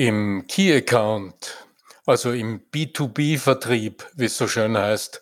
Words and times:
Im 0.00 0.46
Key-Account, 0.46 1.66
also 2.06 2.32
im 2.32 2.62
B2B-Vertrieb, 2.72 4.02
wie 4.14 4.24
es 4.24 4.38
so 4.38 4.48
schön 4.48 4.78
heißt, 4.78 5.20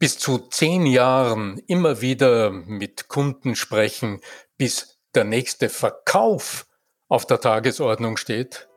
bis 0.00 0.18
zu 0.18 0.38
zehn 0.38 0.84
Jahren 0.84 1.62
immer 1.68 2.00
wieder 2.00 2.50
mit 2.50 3.06
Kunden 3.06 3.54
sprechen, 3.54 4.20
bis 4.56 4.98
der 5.14 5.22
nächste 5.22 5.68
Verkauf 5.68 6.66
auf 7.06 7.24
der 7.24 7.40
Tagesordnung 7.40 8.16
steht? 8.16 8.68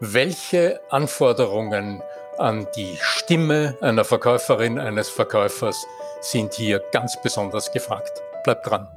Welche 0.00 0.80
Anforderungen 0.90 2.02
an 2.36 2.66
die 2.74 2.98
Stimme 3.00 3.78
einer 3.80 4.04
Verkäuferin, 4.04 4.80
eines 4.80 5.08
Verkäufers 5.08 5.86
sind 6.20 6.54
hier 6.54 6.82
ganz 6.90 7.16
besonders 7.22 7.70
gefragt? 7.70 8.20
Bleibt 8.42 8.66
dran. 8.66 8.88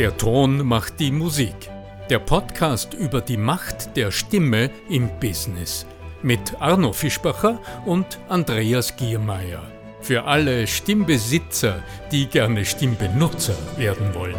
Der 0.00 0.16
Ton 0.16 0.66
macht 0.66 0.98
die 0.98 1.12
Musik. 1.12 1.70
Der 2.10 2.18
Podcast 2.18 2.94
über 2.94 3.20
die 3.20 3.36
Macht 3.36 3.96
der 3.96 4.10
Stimme 4.10 4.70
im 4.88 5.08
Business 5.20 5.86
mit 6.20 6.60
Arno 6.60 6.92
Fischbacher 6.92 7.60
und 7.86 8.18
Andreas 8.28 8.96
Giermeier. 8.96 9.62
Für 10.00 10.24
alle 10.24 10.66
Stimmbesitzer, 10.66 11.80
die 12.10 12.26
gerne 12.26 12.64
Stimmbenutzer 12.64 13.54
werden 13.76 14.12
wollen. 14.14 14.34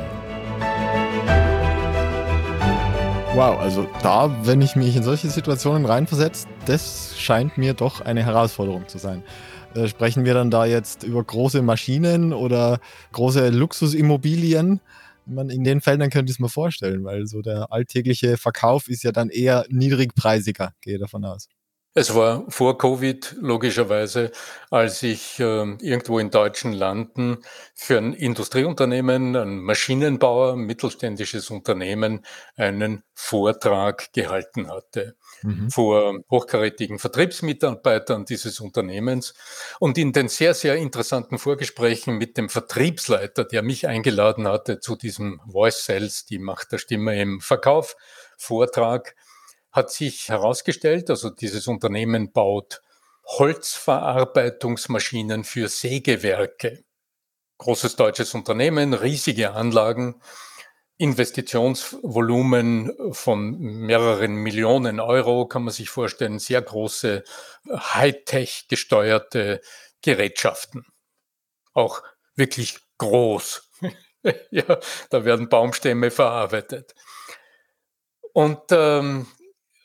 Wow, 3.33 3.59
also 3.59 3.87
da, 4.03 4.29
wenn 4.45 4.61
ich 4.61 4.75
mich 4.75 4.95
in 4.95 5.03
solche 5.03 5.29
Situationen 5.29 5.85
reinversetze, 5.85 6.47
das 6.65 7.15
scheint 7.17 7.57
mir 7.57 7.73
doch 7.73 8.01
eine 8.01 8.23
Herausforderung 8.23 8.89
zu 8.89 8.97
sein. 8.97 9.23
Äh, 9.73 9.87
sprechen 9.87 10.25
wir 10.25 10.33
dann 10.33 10.51
da 10.51 10.65
jetzt 10.65 11.03
über 11.03 11.23
große 11.23 11.61
Maschinen 11.61 12.33
oder 12.33 12.79
große 13.13 13.49
Luxusimmobilien? 13.49 14.81
Man 15.25 15.49
in 15.49 15.63
den 15.63 15.81
Feldern 15.81 16.09
könnte 16.09 16.29
ich 16.31 16.37
es 16.37 16.39
mir 16.39 16.49
vorstellen, 16.49 17.03
weil 17.03 17.27
so 17.27 17.41
der 17.41 17.71
alltägliche 17.71 18.37
Verkauf 18.37 18.87
ist 18.87 19.03
ja 19.03 19.11
dann 19.11 19.29
eher 19.29 19.65
niedrigpreisiger, 19.69 20.73
gehe 20.81 20.97
davon 20.97 21.25
aus. 21.25 21.47
Es 21.95 22.15
war 22.15 22.45
vor 22.49 22.79
Covid 22.79 23.35
logischerweise, 23.39 24.31
als 24.71 25.03
ich 25.03 25.39
äh, 25.39 25.43
irgendwo 25.43 26.17
in 26.17 26.31
deutschen 26.31 26.73
Landen 26.73 27.37
für 27.75 27.99
ein 27.99 28.13
Industrieunternehmen, 28.13 29.35
ein 29.35 29.59
Maschinenbauer, 29.59 30.53
ein 30.53 30.61
mittelständisches 30.61 31.51
Unternehmen 31.51 32.25
einen 32.55 33.03
Vortrag 33.13 34.11
gehalten 34.11 34.71
hatte 34.71 35.15
mhm. 35.43 35.69
vor 35.69 36.19
hochkarätigen 36.29 36.99
Vertriebsmitarbeitern 36.99 38.25
dieses 38.25 38.59
Unternehmens. 38.59 39.33
Und 39.79 39.97
in 39.97 40.13
den 40.13 40.27
sehr, 40.27 40.53
sehr 40.53 40.75
interessanten 40.75 41.37
Vorgesprächen 41.37 42.17
mit 42.17 42.37
dem 42.37 42.49
Vertriebsleiter, 42.49 43.45
der 43.45 43.61
mich 43.61 43.87
eingeladen 43.87 44.47
hatte 44.47 44.79
zu 44.79 44.95
diesem 44.95 45.41
Voice 45.51 45.85
Sales, 45.85 46.25
die 46.25 46.39
Macht 46.39 46.71
der 46.71 46.77
Stimme 46.77 47.19
im 47.21 47.41
Verkauf, 47.41 47.95
Vortrag, 48.37 49.15
hat 49.71 49.91
sich 49.91 50.29
herausgestellt, 50.29 51.09
also 51.09 51.29
dieses 51.29 51.67
Unternehmen 51.67 52.31
baut 52.31 52.81
Holzverarbeitungsmaschinen 53.25 55.43
für 55.43 55.67
Sägewerke. 55.67 56.83
Großes 57.57 57.95
deutsches 57.95 58.33
Unternehmen, 58.33 58.93
riesige 58.93 59.53
Anlagen. 59.53 60.21
Investitionsvolumen 61.03 62.93
von 63.11 63.59
mehreren 63.59 64.35
Millionen 64.35 65.01
Euro 65.01 65.45
kann 65.45 65.63
man 65.63 65.73
sich 65.73 65.89
vorstellen, 65.89 66.39
sehr 66.39 66.61
große 66.61 67.25
Hightech 67.69 68.69
gesteuerte 68.69 69.59
Gerätschaften. 70.01 70.85
Auch 71.73 72.03
wirklich 72.35 72.79
groß. 72.99 73.69
ja, 74.51 74.79
da 75.09 75.25
werden 75.25 75.49
Baumstämme 75.49 76.09
verarbeitet. 76.09 76.95
Und 78.31 78.61
ähm, 78.71 79.27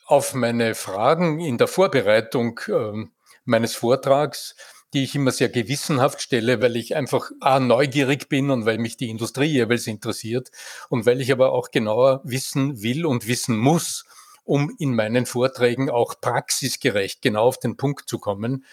auf 0.05 0.33
meine 0.33 0.73
Fragen 0.73 1.41
in 1.41 1.57
der 1.57 1.67
Vorbereitung 1.67 2.61
ähm, 2.69 3.11
meines 3.43 3.75
Vortrags 3.75 4.55
die 4.93 5.03
ich 5.03 5.15
immer 5.15 5.31
sehr 5.31 5.49
gewissenhaft 5.49 6.21
stelle, 6.21 6.61
weil 6.61 6.75
ich 6.75 6.95
einfach 6.95 7.31
A, 7.39 7.59
neugierig 7.59 8.29
bin 8.29 8.49
und 8.49 8.65
weil 8.65 8.77
mich 8.77 8.97
die 8.97 9.09
Industrie 9.09 9.45
jeweils 9.45 9.87
interessiert 9.87 10.49
und 10.89 11.05
weil 11.05 11.21
ich 11.21 11.31
aber 11.31 11.51
auch 11.51 11.71
genauer 11.71 12.21
wissen 12.23 12.81
will 12.81 13.05
und 13.05 13.27
wissen 13.27 13.57
muss, 13.57 14.05
um 14.43 14.75
in 14.79 14.95
meinen 14.95 15.25
Vorträgen 15.25 15.89
auch 15.89 16.15
praxisgerecht 16.19 17.21
genau 17.21 17.43
auf 17.43 17.59
den 17.59 17.77
Punkt 17.77 18.09
zu 18.09 18.17
kommen, 18.17 18.65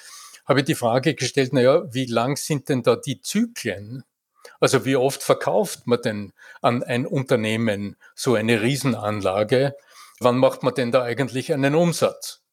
habe 0.46 0.60
ich 0.60 0.66
die 0.66 0.74
Frage 0.74 1.14
gestellt, 1.14 1.52
naja, 1.52 1.82
wie 1.92 2.06
lang 2.06 2.36
sind 2.36 2.68
denn 2.68 2.82
da 2.82 2.96
die 2.96 3.20
Zyklen? 3.20 4.04
Also 4.60 4.84
wie 4.84 4.96
oft 4.96 5.22
verkauft 5.22 5.86
man 5.86 6.00
denn 6.00 6.32
an 6.62 6.82
ein 6.82 7.04
Unternehmen 7.04 7.96
so 8.14 8.34
eine 8.34 8.62
Riesenanlage? 8.62 9.74
Wann 10.20 10.38
macht 10.38 10.62
man 10.62 10.74
denn 10.74 10.92
da 10.92 11.02
eigentlich 11.02 11.52
einen 11.52 11.74
Umsatz? 11.74 12.45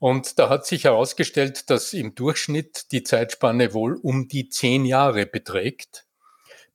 Und 0.00 0.38
da 0.38 0.48
hat 0.48 0.66
sich 0.66 0.84
herausgestellt, 0.84 1.68
dass 1.68 1.92
im 1.92 2.14
Durchschnitt 2.14 2.90
die 2.90 3.02
Zeitspanne 3.02 3.74
wohl 3.74 3.96
um 3.96 4.28
die 4.28 4.48
zehn 4.48 4.86
Jahre 4.86 5.26
beträgt, 5.26 6.06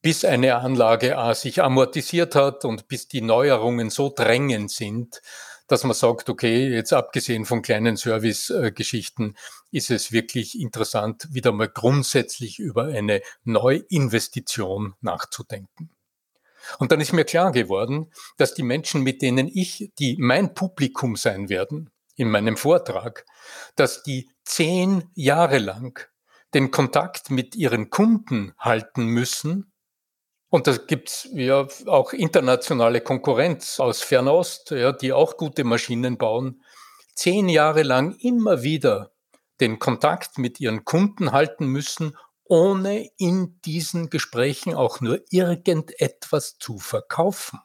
bis 0.04 0.24
eine 0.24 0.58
Anlage 0.58 1.18
A 1.18 1.34
sich 1.34 1.64
amortisiert 1.64 2.36
hat 2.36 2.66
und 2.66 2.88
bis 2.88 3.08
die 3.08 3.22
Neuerungen 3.22 3.90
so 3.90 4.14
drängend 4.16 4.70
sind, 4.70 5.24
dass 5.68 5.84
man 5.84 5.96
sagt, 5.96 6.30
okay, 6.30 6.70
jetzt 6.70 6.94
abgesehen 6.94 7.46
von 7.46 7.64
kleinen 7.64 7.98
Service-Geschichten 7.98 9.34
ist 9.72 9.90
es 9.90 10.12
wirklich 10.12 10.60
interessant, 10.62 11.28
wieder 11.32 11.52
mal 11.52 11.68
grundsätzlich 11.68 12.60
über 12.60 12.84
eine 12.86 13.24
Neuinvestition 13.44 14.94
nachzudenken. 15.02 15.90
Und 16.78 16.92
dann 16.92 17.02
ist 17.02 17.12
mir 17.12 17.26
klar 17.26 17.52
geworden, 17.52 18.12
dass 18.38 18.54
die 18.54 18.62
Menschen, 18.62 19.02
mit 19.02 19.24
denen 19.24 19.48
ich, 19.48 19.92
die 19.98 20.16
mein 20.20 20.54
Publikum 20.54 21.16
sein 21.16 21.50
werden, 21.50 21.90
in 22.16 22.30
meinem 22.30 22.58
Vortrag, 22.58 23.26
dass 23.76 24.04
die 24.04 24.30
zehn 24.44 25.10
Jahre 25.14 25.58
lang 25.58 26.08
den 26.54 26.72
Kontakt 26.72 27.30
mit 27.30 27.56
ihren 27.56 27.90
Kunden 27.90 28.54
halten 28.58 29.06
müssen. 29.08 29.72
Und 30.50 30.68
da 30.68 30.78
gibt's 30.78 31.28
ja 31.34 31.68
auch 31.88 32.14
internationale 32.14 33.02
Konkurrenz 33.02 33.80
aus 33.80 34.02
Fernost, 34.02 34.72
ja, 34.72 34.94
die 34.94 35.12
auch 35.12 35.38
gute 35.38 35.64
Maschinen 35.64 36.18
bauen. 36.18 36.64
Zehn 37.14 37.50
Jahre 37.50 37.84
lang 37.84 38.16
immer 38.20 38.64
wieder 38.64 39.12
den 39.60 39.80
Kontakt 39.80 40.38
mit 40.38 40.60
ihren 40.60 40.86
Kunden 40.86 41.32
halten 41.32 41.68
müssen, 41.68 42.16
ohne 42.46 43.10
in 43.18 43.60
diesen 43.66 44.10
Gesprächen 44.10 44.76
auch 44.76 45.02
nur 45.02 45.20
irgendetwas 45.30 46.58
zu 46.60 46.78
verkaufen. 46.78 47.60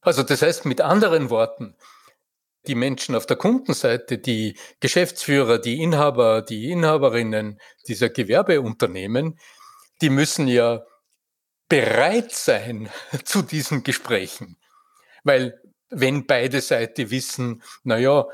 Also 0.00 0.22
das 0.22 0.42
heißt 0.42 0.64
mit 0.64 0.80
anderen 0.80 1.28
Worten, 1.30 1.76
die 2.68 2.74
Menschen 2.74 3.14
auf 3.14 3.26
der 3.26 3.36
Kundenseite, 3.36 4.18
die 4.18 4.56
Geschäftsführer, 4.80 5.58
die 5.58 5.82
Inhaber, 5.82 6.42
die 6.42 6.70
Inhaberinnen 6.70 7.58
dieser 7.88 8.10
Gewerbeunternehmen, 8.10 9.38
die 10.02 10.10
müssen 10.10 10.46
ja 10.46 10.84
bereit 11.68 12.32
sein 12.32 12.90
zu 13.24 13.42
diesen 13.42 13.82
Gesprächen. 13.82 14.56
Weil 15.24 15.60
wenn 15.90 16.26
beide 16.26 16.60
Seiten 16.60 17.10
wissen, 17.10 17.62
na 17.82 17.98
ja, 17.98 18.26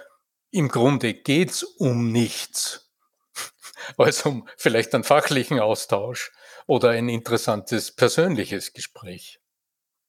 im 0.51 0.69
Grunde 0.69 1.15
geht's 1.15 1.63
um 1.63 2.11
nichts, 2.11 2.93
als 3.97 4.23
um 4.27 4.49
vielleicht 4.57 4.95
einen 4.95 5.05
fachlichen 5.05 5.61
Austausch 5.61 6.33
oder 6.67 6.91
ein 6.91 7.09
interessantes 7.09 7.93
persönliches 7.93 8.73
Gespräch. 8.73 9.41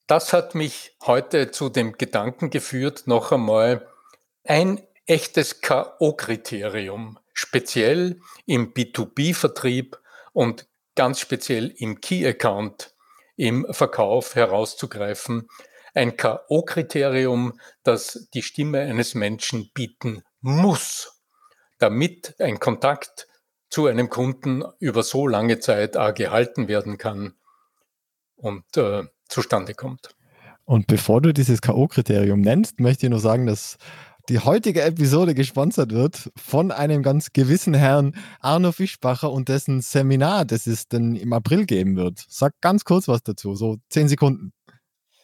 Das 0.07 0.33
hat 0.33 0.53
mich 0.53 0.95
heute 1.03 1.51
zu 1.51 1.69
dem 1.69 1.93
Gedanken 1.93 2.51
geführt, 2.51 3.07
noch 3.07 3.31
einmal 3.31 3.87
ein 4.45 4.81
echtes 5.05 5.61
K.O.-Kriterium, 5.61 7.17
speziell 7.33 8.19
im 8.45 8.73
B2B-Vertrieb 8.73 9.97
und 10.33 10.67
ganz 10.95 11.19
speziell 11.19 11.73
im 11.77 12.01
Key-Account 12.01 12.95
im 13.35 13.67
Verkauf 13.69 14.35
herauszugreifen. 14.35 15.47
Ein 15.93 16.17
K.O.-Kriterium, 16.17 17.53
das 17.83 18.27
die 18.33 18.41
Stimme 18.41 18.81
eines 18.81 19.15
Menschen 19.15 19.71
bieten 19.73 20.23
muss, 20.41 21.21
damit 21.79 22.35
ein 22.39 22.59
Kontakt 22.59 23.27
zu 23.69 23.87
einem 23.87 24.09
Kunden 24.09 24.63
über 24.79 25.03
so 25.03 25.27
lange 25.27 25.59
Zeit 25.59 25.93
gehalten 26.15 26.67
werden 26.67 26.97
kann 26.97 27.33
und 28.35 28.77
äh, 28.77 29.03
zustande 29.27 29.73
kommt. 29.73 30.15
Und 30.65 30.87
bevor 30.87 31.21
du 31.21 31.33
dieses 31.33 31.61
K.O.-Kriterium 31.61 32.37
nennst, 32.37 32.79
möchte 32.79 33.05
ich 33.05 33.09
nur 33.09 33.19
sagen, 33.19 33.45
dass 33.45 33.77
die 34.29 34.39
heutige 34.39 34.81
Episode 34.81 35.35
gesponsert 35.35 35.91
wird 35.91 36.31
von 36.35 36.71
einem 36.71 37.03
ganz 37.03 37.31
gewissen 37.33 37.73
Herrn 37.73 38.15
Arno 38.39 38.71
Fischbacher 38.71 39.31
und 39.31 39.49
dessen 39.49 39.81
Seminar, 39.81 40.45
das 40.45 40.67
es 40.67 40.87
dann 40.87 41.15
im 41.15 41.33
April 41.33 41.65
geben 41.65 41.95
wird. 41.95 42.23
Sag 42.27 42.53
ganz 42.61 42.85
kurz 42.85 43.07
was 43.07 43.21
dazu, 43.23 43.55
so 43.55 43.77
zehn 43.89 44.07
Sekunden. 44.07 44.51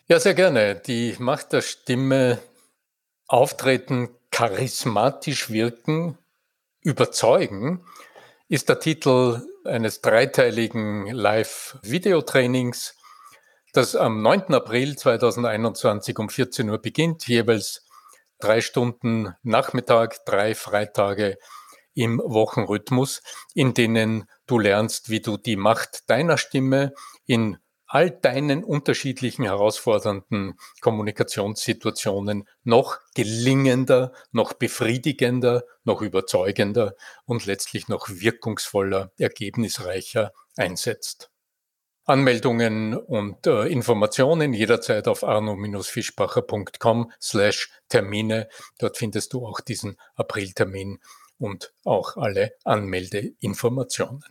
Ja, 0.08 0.20
sehr 0.20 0.34
gerne. 0.34 0.76
Die 0.76 1.16
Macht 1.20 1.54
der 1.54 1.62
Stimme 1.62 2.40
auftreten, 3.28 4.10
charismatisch 4.30 5.50
wirken, 5.50 6.18
überzeugen, 6.82 7.84
ist 8.50 8.70
der 8.70 8.80
Titel 8.80 9.42
eines 9.64 10.02
dreiteiligen 10.02 11.08
Live-Videotrainings, 11.08 12.96
das 13.74 13.96
am 13.96 14.22
9. 14.22 14.54
April 14.54 14.98
2021 14.98 16.20
um 16.20 16.30
14 16.30 16.70
Uhr 16.70 16.80
beginnt, 16.80 17.28
jeweils 17.28 17.86
drei 18.42 18.62
Stunden 18.62 19.34
Nachmittag, 19.44 20.26
drei 20.26 20.56
Freitage 20.56 21.38
im 21.94 22.22
Wochenrhythmus, 22.24 23.22
in 23.54 23.74
denen 23.74 24.26
du 24.48 24.60
lernst, 24.60 25.10
wie 25.10 25.22
du 25.22 25.38
die 25.38 25.56
Macht 25.56 26.10
deiner 26.10 26.38
Stimme 26.38 26.94
in 27.26 27.58
all 27.88 28.10
deinen 28.10 28.64
unterschiedlichen 28.64 29.44
herausfordernden 29.44 30.58
Kommunikationssituationen 30.80 32.48
noch 32.64 33.00
gelingender, 33.16 34.14
noch 34.32 34.54
befriedigender, 34.54 35.66
noch 35.84 36.02
überzeugender 36.02 36.96
und 37.26 37.46
letztlich 37.46 37.90
noch 37.90 38.08
wirkungsvoller, 38.08 39.12
ergebnisreicher 39.18 40.32
einsetzt. 40.56 41.31
Anmeldungen 42.12 42.94
und 42.96 43.48
äh, 43.48 43.68
Informationen 43.68 44.54
jederzeit 44.54 45.08
auf 45.08 45.24
arno-fischbacher.com 45.24 47.12
slash 47.22 47.72
Termine. 47.88 48.50
Dort 48.80 48.98
findest 48.98 49.32
du 49.32 49.46
auch 49.48 49.62
diesen 49.62 49.96
Apriltermin 50.16 51.00
und 51.38 51.74
auch 51.86 52.18
alle 52.18 52.52
Anmeldeinformationen. 52.66 54.26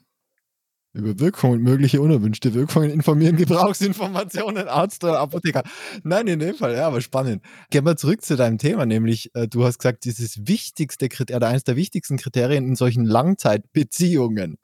Über 0.92 1.18
Wirkungen 1.20 1.54
und 1.54 1.62
mögliche 1.62 2.00
unerwünschte 2.00 2.52
Wirkungen 2.52 2.90
informieren 2.90 3.36
Gebrauchsinformationen, 3.36 4.68
Arzt 4.68 5.02
oder 5.04 5.20
Apotheker. 5.20 5.62
Nein, 6.02 6.26
in 6.26 6.40
dem 6.40 6.56
Fall, 6.56 6.74
ja, 6.74 6.86
aber 6.86 7.00
spannend. 7.00 7.42
Gehen 7.70 7.86
wir 7.86 7.96
zurück 7.96 8.22
zu 8.22 8.36
deinem 8.36 8.58
Thema, 8.58 8.84
nämlich 8.84 9.30
äh, 9.34 9.48
du 9.48 9.64
hast 9.64 9.78
gesagt, 9.78 10.04
dieses 10.04 10.48
wichtigste 10.48 11.08
Kriterien, 11.08 11.36
oder 11.38 11.48
eines 11.48 11.64
der 11.64 11.76
wichtigsten 11.76 12.18
Kriterien 12.18 12.66
in 12.66 12.74
solchen 12.74 13.04
Langzeitbeziehungen. 13.04 14.58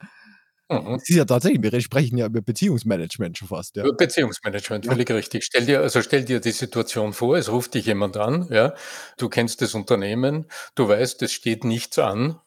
Mhm. 0.69 0.93
Das 0.93 1.09
ist 1.09 1.15
ja 1.15 1.25
tatsächlich, 1.25 1.61
wir 1.61 1.81
sprechen 1.81 2.17
ja 2.17 2.25
über 2.25 2.41
Beziehungsmanagement 2.41 3.37
schon 3.37 3.47
fast. 3.47 3.75
Ja. 3.77 3.85
Beziehungsmanagement, 3.89 4.85
völlig 4.85 5.09
ja. 5.09 5.15
richtig. 5.15 5.45
Stell 5.45 5.65
dir, 5.65 5.81
also 5.81 6.01
stell 6.01 6.25
dir 6.25 6.41
die 6.41 6.51
Situation 6.51 7.13
vor, 7.13 7.37
es 7.37 7.49
ruft 7.49 7.73
dich 7.73 7.85
jemand 7.85 8.17
an, 8.17 8.47
ja, 8.51 8.73
du 9.17 9.29
kennst 9.29 9.61
das 9.61 9.73
Unternehmen, 9.75 10.47
du 10.75 10.87
weißt, 10.89 11.21
es 11.21 11.31
steht 11.31 11.63
nichts 11.63 11.97
an. 11.99 12.39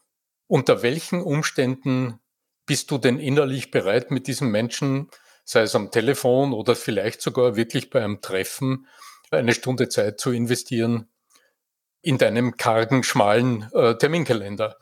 Unter 0.46 0.82
welchen 0.82 1.22
Umständen 1.22 2.19
bist 2.67 2.90
du 2.90 2.99
denn 2.99 3.19
innerlich 3.19 3.70
bereit, 3.70 4.11
mit 4.11 4.26
diesem 4.26 4.50
Menschen, 4.50 5.08
sei 5.44 5.62
es 5.62 5.75
am 5.75 5.90
Telefon 5.90 6.52
oder 6.52 6.76
vielleicht 6.76 7.22
sogar 7.22 7.56
wirklich 7.56 7.88
bei 7.88 8.02
einem 8.02 8.20
Treffen, 8.20 8.87
eine 9.31 9.55
Stunde 9.55 9.88
Zeit 9.88 10.20
zu 10.20 10.32
investieren 10.32 11.08
in 12.02 12.19
deinem 12.19 12.56
kargen, 12.56 13.02
schmalen 13.02 13.70
äh, 13.72 13.96
Terminkalender? 13.96 14.76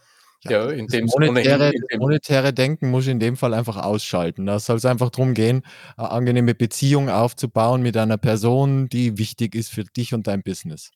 Ja, 0.44 0.70
in 0.70 0.86
dem 0.86 1.06
monetäre, 1.06 1.72
in 1.72 1.98
monetäre 1.98 2.52
Denken 2.52 2.90
muss 2.90 3.04
ich 3.04 3.10
in 3.10 3.18
dem 3.18 3.36
Fall 3.36 3.54
einfach 3.54 3.76
ausschalten. 3.76 4.46
Da 4.46 4.60
soll 4.60 4.76
es 4.76 4.84
einfach 4.84 5.10
darum 5.10 5.34
gehen, 5.34 5.62
eine 5.96 6.10
angenehme 6.10 6.54
Beziehung 6.54 7.10
aufzubauen 7.10 7.82
mit 7.82 7.96
einer 7.96 8.18
Person, 8.18 8.88
die 8.88 9.18
wichtig 9.18 9.54
ist 9.54 9.70
für 9.70 9.84
dich 9.84 10.14
und 10.14 10.26
dein 10.28 10.42
Business. 10.42 10.90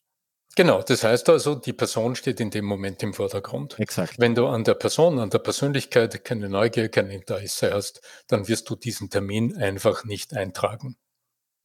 Genau, 0.55 0.83
das 0.83 1.03
heißt 1.03 1.29
also, 1.29 1.55
die 1.55 1.73
Person 1.73 2.15
steht 2.15 2.39
in 2.39 2.51
dem 2.51 2.65
Moment 2.65 3.01
im 3.01 3.13
Vordergrund. 3.13 3.79
Exakt. 3.79 4.19
Wenn 4.19 4.35
du 4.35 4.47
an 4.47 4.63
der 4.63 4.75
Person, 4.75 5.17
an 5.17 5.31
der 5.31 5.39
Persönlichkeit 5.39 6.23
keine 6.23 6.47
Neugier, 6.47 6.89
kein 6.89 7.09
Interesse 7.09 7.73
hast, 7.73 8.01
dann 8.27 8.47
wirst 8.47 8.69
du 8.69 8.75
diesen 8.75 9.09
Termin 9.09 9.57
einfach 9.57 10.05
nicht 10.05 10.35
eintragen. 10.35 10.95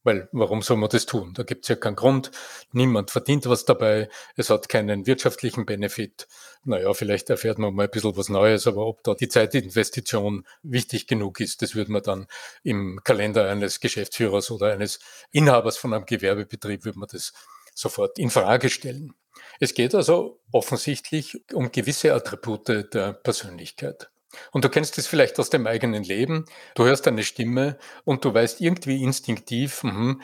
Weil 0.05 0.29
warum 0.33 0.63
soll 0.63 0.77
man 0.77 0.89
das 0.89 1.07
tun? 1.07 1.35
Da 1.35 1.43
gibt 1.43 1.65
es 1.65 1.69
ja 1.69 1.77
keinen 1.77 1.97
Grund. 1.97 2.31
Niemand 2.73 3.11
verdient 3.11 3.47
was 3.47 3.65
dabei. 3.65 4.09
Es 4.37 4.49
hat 4.49 4.69
keinen 4.69 5.07
wirtschaftlichen 5.07 5.67
Benefit. 5.67 6.29
Naja, 6.65 6.93
vielleicht 6.95 7.31
erfährt 7.31 7.59
man 7.59 7.75
mal 7.75 7.85
ein 7.85 7.91
bisschen 7.91 8.17
was 8.17 8.29
Neues, 8.29 8.67
aber 8.67 8.87
ob 8.87 9.03
da 9.03 9.15
die 9.15 9.29
Zeitinvestition 9.29 10.47
wichtig 10.63 11.07
genug 11.07 11.41
ist, 11.41 11.63
das 11.63 11.75
würde 11.75 11.93
man 11.93 12.03
dann 12.03 12.27
im 12.63 13.01
Kalender 13.05 13.49
eines 13.51 13.81
Geschäftsführers 13.81 14.51
oder 14.51 14.73
eines 14.73 15.01
Inhabers 15.31 15.77
von 15.77 15.93
einem 15.95 16.07
Gewerbebetrieb, 16.07 16.85
würde 16.85 16.99
man 16.99 17.09
das 17.11 17.33
sofort 17.75 18.19
in 18.19 18.31
Frage 18.31 18.71
stellen. 18.71 19.15
Es 19.61 19.75
geht 19.75 19.95
also 19.95 20.41
offensichtlich 20.53 21.41
um 21.53 21.73
gewisse 21.73 22.15
Attribute 22.15 22.93
der 22.95 23.13
Persönlichkeit. 23.13 24.11
Und 24.53 24.65
du 24.65 24.69
kennst 24.69 24.99
es 24.99 25.07
vielleicht 25.07 25.39
aus 25.39 25.51
dem 25.51 25.67
eigenen 25.67 26.03
Leben. 26.03 26.45
Du 26.75 26.85
hörst 26.85 27.07
eine 27.09 27.25
Stimme 27.25 27.79
und 28.05 28.25
du 28.25 28.35
weißt 28.35 28.61
irgendwie 28.61 29.03
instinktiv, 29.03 29.83
mh, 29.83 30.17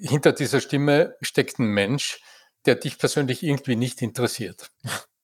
hinter 0.00 0.32
dieser 0.32 0.60
Stimme 0.60 1.16
steckt 1.20 1.58
ein 1.58 1.66
Mensch, 1.66 2.20
der 2.66 2.76
dich 2.76 2.98
persönlich 2.98 3.42
irgendwie 3.42 3.76
nicht 3.76 4.02
interessiert. 4.02 4.70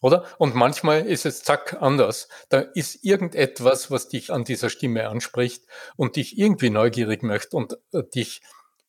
Oder? 0.00 0.24
Und 0.38 0.54
manchmal 0.54 1.06
ist 1.06 1.26
es 1.26 1.42
zack 1.42 1.76
anders. 1.80 2.28
Da 2.50 2.60
ist 2.60 3.04
irgendetwas, 3.04 3.90
was 3.90 4.08
dich 4.08 4.32
an 4.32 4.44
dieser 4.44 4.70
Stimme 4.70 5.08
anspricht 5.08 5.64
und 5.96 6.16
dich 6.16 6.38
irgendwie 6.38 6.70
neugierig 6.70 7.22
möchte 7.24 7.56
und 7.56 7.76
äh, 7.92 8.04
dich 8.04 8.40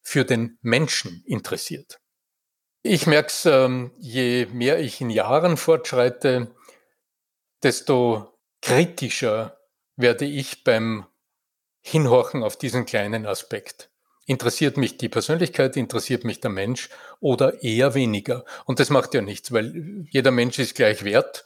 für 0.01 0.23
den 0.23 0.59
Menschen 0.61 1.23
interessiert. 1.25 1.99
Ich 2.83 3.07
merke 3.07 3.27
es, 3.27 3.45
ähm, 3.45 3.91
je 3.97 4.45
mehr 4.53 4.79
ich 4.79 5.01
in 5.01 5.09
Jahren 5.09 5.57
fortschreite, 5.57 6.55
desto 7.63 8.39
kritischer 8.61 9.57
werde 9.95 10.25
ich 10.25 10.63
beim 10.63 11.05
Hinhorchen 11.81 12.43
auf 12.43 12.57
diesen 12.57 12.85
kleinen 12.85 13.25
Aspekt. 13.25 13.89
Interessiert 14.25 14.77
mich 14.77 14.97
die 14.97 15.09
Persönlichkeit, 15.09 15.75
interessiert 15.75 16.23
mich 16.23 16.39
der 16.39 16.51
Mensch 16.51 16.89
oder 17.19 17.63
eher 17.63 17.95
weniger? 17.95 18.45
Und 18.65 18.79
das 18.79 18.91
macht 18.91 19.13
ja 19.13 19.21
nichts, 19.21 19.51
weil 19.51 20.05
jeder 20.09 20.31
Mensch 20.31 20.59
ist 20.59 20.75
gleich 20.75 21.03
wert. 21.03 21.45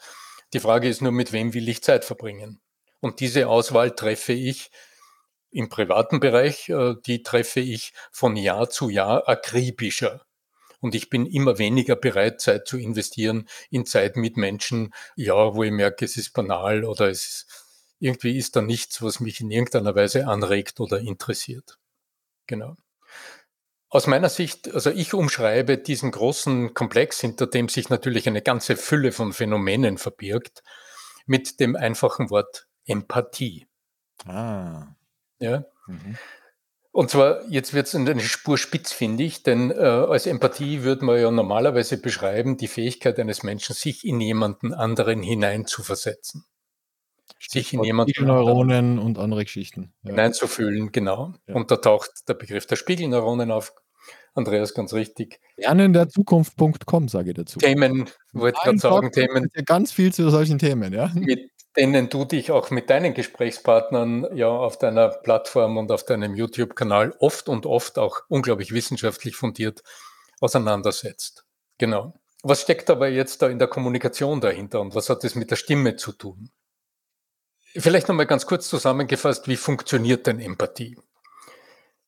Die 0.52 0.60
Frage 0.60 0.90
ist 0.90 1.02
nur, 1.02 1.14
mit 1.14 1.32
wem 1.32 1.54
will 1.54 1.70
ich 1.70 1.82
Zeit 1.82 2.04
verbringen? 2.04 2.62
Und 3.00 3.20
diese 3.20 3.48
Auswahl 3.48 3.92
treffe 3.96 4.34
ich 4.34 4.70
im 5.50 5.70
privaten 5.70 6.20
Bereich, 6.20 6.70
äh, 6.70 6.96
die 7.06 7.24
treffe 7.24 7.60
ich 7.60 7.94
von 8.12 8.36
Jahr 8.36 8.70
zu 8.70 8.90
Jahr 8.90 9.30
akribischer. 9.30 10.26
Und 10.84 10.96
ich 10.96 11.10
bin 11.10 11.26
immer 11.26 11.60
weniger 11.60 11.96
bereit, 11.96 12.42
Zeit 12.42 12.68
zu 12.68 12.78
investieren 12.78 13.48
in 13.70 13.86
Zeit 13.86 14.18
mit 14.18 14.36
Menschen, 14.36 14.94
ja, 15.16 15.56
wo 15.56 15.64
ich 15.64 15.72
merke, 15.72 16.04
es 16.04 16.18
ist 16.18 16.34
banal 16.34 16.84
oder 16.84 17.10
es 17.10 17.26
ist, 17.26 17.96
irgendwie 18.00 18.38
ist 18.38 18.58
da 18.58 18.62
nichts, 18.62 19.02
was 19.02 19.22
mich 19.22 19.40
in 19.40 19.50
irgendeiner 19.50 19.96
Weise 19.96 20.28
anregt 20.28 20.82
oder 20.82 21.00
interessiert. 21.00 21.80
Genau. 22.48 22.76
Aus 23.88 24.08
meiner 24.08 24.28
Sicht, 24.28 24.74
also 24.74 24.90
ich 24.90 25.14
umschreibe 25.14 25.78
diesen 25.78 26.12
großen 26.12 26.74
Komplex, 26.74 27.22
hinter 27.22 27.48
dem 27.48 27.70
sich 27.70 27.88
natürlich 27.88 28.28
eine 28.28 28.42
ganze 28.42 28.76
Fülle 28.76 29.14
von 29.14 29.32
Phänomenen 29.32 29.98
verbirgt, 29.98 30.64
mit 31.26 31.62
dem 31.62 31.78
einfachen 31.78 32.30
Wort 32.30 32.68
Empathie. 32.86 33.68
Ah. 34.26 34.88
Ja. 35.40 35.64
Mhm. 35.88 36.18
Und 36.94 37.10
zwar, 37.10 37.44
jetzt 37.50 37.74
wird 37.74 37.88
es 37.88 37.96
eine 37.96 38.20
Spur 38.20 38.56
spitz, 38.56 38.94
finde 38.94 39.24
ich, 39.24 39.42
denn 39.42 39.72
äh, 39.72 39.78
als 39.78 40.28
Empathie 40.28 40.84
würde 40.84 41.04
man 41.04 41.20
ja 41.20 41.32
normalerweise 41.32 41.98
beschreiben, 41.98 42.56
die 42.56 42.68
Fähigkeit 42.68 43.18
eines 43.18 43.42
Menschen, 43.42 43.74
sich 43.74 44.06
in 44.06 44.22
jemanden 44.22 44.76
anderen 44.76 45.24
hineinzuversetzen. 45.24 46.46
Sich 47.40 47.74
in 47.74 47.84
jemanden 47.84 48.28
Neuronen 48.28 49.00
und 49.00 49.18
andere 49.18 49.44
Geschichten. 49.44 49.92
Ja. 50.04 50.12
Hineinzufühlen, 50.12 50.92
genau. 50.92 51.34
Ja. 51.48 51.56
Und 51.56 51.72
da 51.72 51.78
taucht 51.78 52.12
der 52.28 52.36
Begriff 52.36 52.68
der 52.68 52.76
Spiegelneuronen 52.76 53.50
auf. 53.50 53.74
Andreas, 54.36 54.76
ganz 54.76 54.94
richtig. 54.94 55.40
Lernen 55.58 55.94
der 55.94 56.10
Zukunft.com, 56.10 57.08
sage 57.08 57.32
ich 57.32 57.36
dazu. 57.36 57.58
Themen, 57.58 58.08
wollte 58.34 58.58
ich 58.60 58.64
gerade 58.64 58.78
sagen, 58.78 59.12
Themen. 59.12 59.50
Ja 59.56 59.64
ganz 59.64 59.92
viel 59.92 60.14
zu 60.14 60.30
solchen 60.30 60.60
Themen, 60.60 60.94
ja. 60.94 61.12
Mit 61.16 61.40
denen 61.76 62.10
du 62.10 62.26
dich 62.26 62.52
auch 62.52 62.70
mit 62.70 62.90
deinen 62.90 63.14
Gesprächspartnern 63.14 64.28
ja 64.36 64.48
auf 64.48 64.78
deiner 64.78 65.10
Plattform 65.10 65.78
und 65.78 65.92
auf 65.92 66.06
deinem 66.06 66.36
YouTube-Kanal 66.36 67.16
oft 67.20 67.50
und 67.50 67.66
oft 67.66 67.98
auch 67.98 68.22
unglaublich 68.28 68.72
wissenschaftlich 68.72 69.36
fundiert 69.36 69.84
auseinandersetzt. 70.40 71.46
Genau. 71.78 72.14
Was 72.44 72.62
steckt 72.62 72.90
aber 72.90 73.08
jetzt 73.08 73.42
da 73.42 73.48
in 73.48 73.58
der 73.58 73.70
Kommunikation 73.70 74.42
dahinter 74.42 74.82
und 74.82 74.94
was 74.96 75.10
hat 75.10 75.24
es 75.24 75.36
mit 75.36 75.50
der 75.50 75.56
Stimme 75.56 75.96
zu 75.96 76.12
tun? 76.12 76.52
Vielleicht 77.76 78.08
nochmal 78.08 78.28
ganz 78.28 78.46
kurz 78.46 78.70
zusammengefasst, 78.70 79.48
wie 79.48 79.56
funktioniert 79.56 80.28
denn 80.28 80.40
Empathie? 80.40 80.98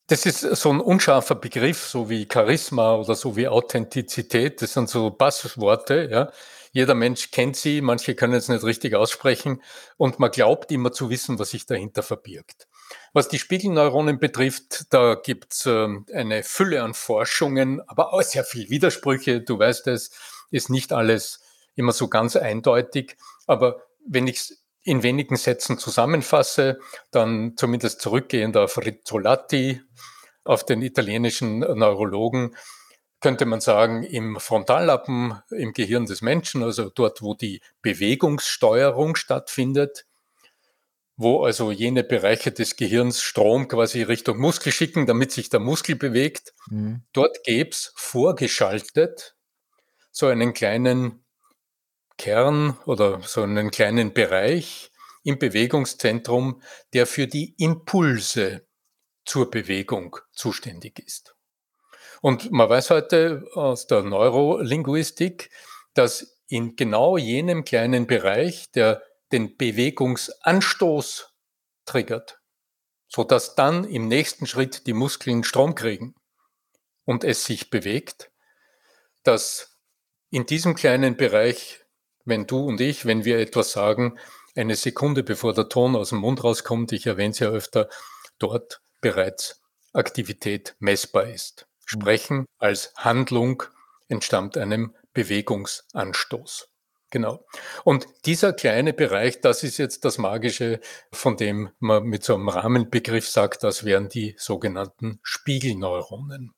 Das 0.08 0.24
ist 0.24 0.40
so 0.40 0.70
ein 0.70 0.80
unscharfer 0.80 1.34
Begriff, 1.34 1.88
so 1.88 2.08
wie 2.08 2.28
Charisma 2.32 2.94
oder 2.94 3.16
so 3.16 3.34
wie 3.34 3.48
Authentizität. 3.48 4.62
Das 4.62 4.74
sind 4.74 4.88
so 4.88 5.10
Passworte, 5.10 6.08
ja, 6.08 6.30
jeder 6.76 6.94
Mensch 6.94 7.30
kennt 7.30 7.56
sie, 7.56 7.80
manche 7.80 8.14
können 8.14 8.34
es 8.34 8.50
nicht 8.50 8.62
richtig 8.62 8.94
aussprechen 8.94 9.62
und 9.96 10.18
man 10.18 10.30
glaubt 10.30 10.70
immer 10.70 10.92
zu 10.92 11.08
wissen, 11.08 11.38
was 11.38 11.48
sich 11.52 11.64
dahinter 11.64 12.02
verbirgt. 12.02 12.68
Was 13.14 13.28
die 13.28 13.38
Spiegelneuronen 13.38 14.18
betrifft, 14.18 14.92
da 14.92 15.14
gibt's 15.14 15.64
äh, 15.64 15.88
eine 16.12 16.42
Fülle 16.42 16.82
an 16.82 16.92
Forschungen, 16.92 17.80
aber 17.88 18.12
auch 18.12 18.20
sehr 18.20 18.44
viel 18.44 18.68
Widersprüche. 18.68 19.40
Du 19.40 19.58
weißt 19.58 19.86
es, 19.86 20.10
ist 20.50 20.68
nicht 20.68 20.92
alles 20.92 21.40
immer 21.76 21.92
so 21.92 22.08
ganz 22.08 22.36
eindeutig. 22.36 23.16
Aber 23.46 23.80
wenn 24.06 24.26
ich 24.26 24.36
es 24.36 24.62
in 24.82 25.02
wenigen 25.02 25.36
Sätzen 25.36 25.78
zusammenfasse, 25.78 26.78
dann 27.10 27.54
zumindest 27.56 28.02
zurückgehend 28.02 28.54
auf 28.58 28.76
Rizzolatti, 28.76 29.80
auf 30.44 30.66
den 30.66 30.82
italienischen 30.82 31.60
Neurologen, 31.60 32.54
könnte 33.20 33.46
man 33.46 33.60
sagen, 33.60 34.02
im 34.02 34.38
Frontallappen 34.38 35.40
im 35.50 35.72
Gehirn 35.72 36.06
des 36.06 36.22
Menschen, 36.22 36.62
also 36.62 36.90
dort, 36.90 37.22
wo 37.22 37.34
die 37.34 37.60
Bewegungssteuerung 37.82 39.16
stattfindet, 39.16 40.06
wo 41.16 41.44
also 41.44 41.70
jene 41.70 42.04
Bereiche 42.04 42.52
des 42.52 42.76
Gehirns 42.76 43.22
Strom 43.22 43.68
quasi 43.68 44.02
Richtung 44.02 44.38
Muskel 44.38 44.70
schicken, 44.70 45.06
damit 45.06 45.32
sich 45.32 45.48
der 45.48 45.60
Muskel 45.60 45.96
bewegt. 45.96 46.52
Mhm. 46.68 47.02
Dort 47.12 47.42
gäbe 47.44 47.70
es 47.70 47.92
vorgeschaltet 47.96 49.34
so 50.10 50.26
einen 50.26 50.52
kleinen 50.54 51.24
Kern 52.18 52.78
oder 52.86 53.20
so 53.22 53.42
einen 53.42 53.70
kleinen 53.70 54.12
Bereich 54.14 54.90
im 55.24 55.38
Bewegungszentrum, 55.38 56.62
der 56.92 57.06
für 57.06 57.26
die 57.26 57.54
Impulse 57.58 58.66
zur 59.24 59.50
Bewegung 59.50 60.16
zuständig 60.32 60.98
ist. 60.98 61.35
Und 62.26 62.50
man 62.50 62.68
weiß 62.68 62.90
heute 62.90 63.46
aus 63.54 63.86
der 63.86 64.02
Neurolinguistik, 64.02 65.48
dass 65.94 66.40
in 66.48 66.74
genau 66.74 67.16
jenem 67.16 67.64
kleinen 67.64 68.08
Bereich, 68.08 68.68
der 68.72 69.00
den 69.30 69.56
Bewegungsanstoß 69.56 71.32
triggert, 71.84 72.40
so 73.06 73.22
dass 73.22 73.54
dann 73.54 73.84
im 73.84 74.08
nächsten 74.08 74.48
Schritt 74.48 74.88
die 74.88 74.92
Muskeln 74.92 75.44
Strom 75.44 75.76
kriegen 75.76 76.16
und 77.04 77.22
es 77.22 77.44
sich 77.44 77.70
bewegt, 77.70 78.32
dass 79.22 79.78
in 80.30 80.46
diesem 80.46 80.74
kleinen 80.74 81.16
Bereich, 81.16 81.84
wenn 82.24 82.48
du 82.48 82.58
und 82.58 82.80
ich, 82.80 83.06
wenn 83.06 83.24
wir 83.24 83.38
etwas 83.38 83.70
sagen, 83.70 84.18
eine 84.56 84.74
Sekunde 84.74 85.22
bevor 85.22 85.54
der 85.54 85.68
Ton 85.68 85.94
aus 85.94 86.08
dem 86.08 86.18
Mund 86.18 86.42
rauskommt, 86.42 86.90
ich 86.90 87.06
erwähne 87.06 87.30
es 87.30 87.38
ja 87.38 87.50
öfter, 87.50 87.88
dort 88.40 88.82
bereits 89.00 89.62
Aktivität 89.92 90.74
messbar 90.80 91.28
ist. 91.28 91.68
Sprechen 91.86 92.46
als 92.58 92.92
Handlung 92.96 93.62
entstammt 94.08 94.58
einem 94.58 94.94
Bewegungsanstoß. 95.14 96.68
Genau. 97.10 97.46
Und 97.84 98.06
dieser 98.26 98.52
kleine 98.52 98.92
Bereich, 98.92 99.40
das 99.40 99.62
ist 99.62 99.78
jetzt 99.78 100.04
das 100.04 100.18
Magische, 100.18 100.80
von 101.12 101.36
dem 101.36 101.70
man 101.78 102.02
mit 102.04 102.24
so 102.24 102.34
einem 102.34 102.48
Rahmenbegriff 102.48 103.28
sagt, 103.28 103.62
das 103.62 103.84
wären 103.84 104.08
die 104.08 104.34
sogenannten 104.36 105.20
Spiegelneuronen. 105.22 106.52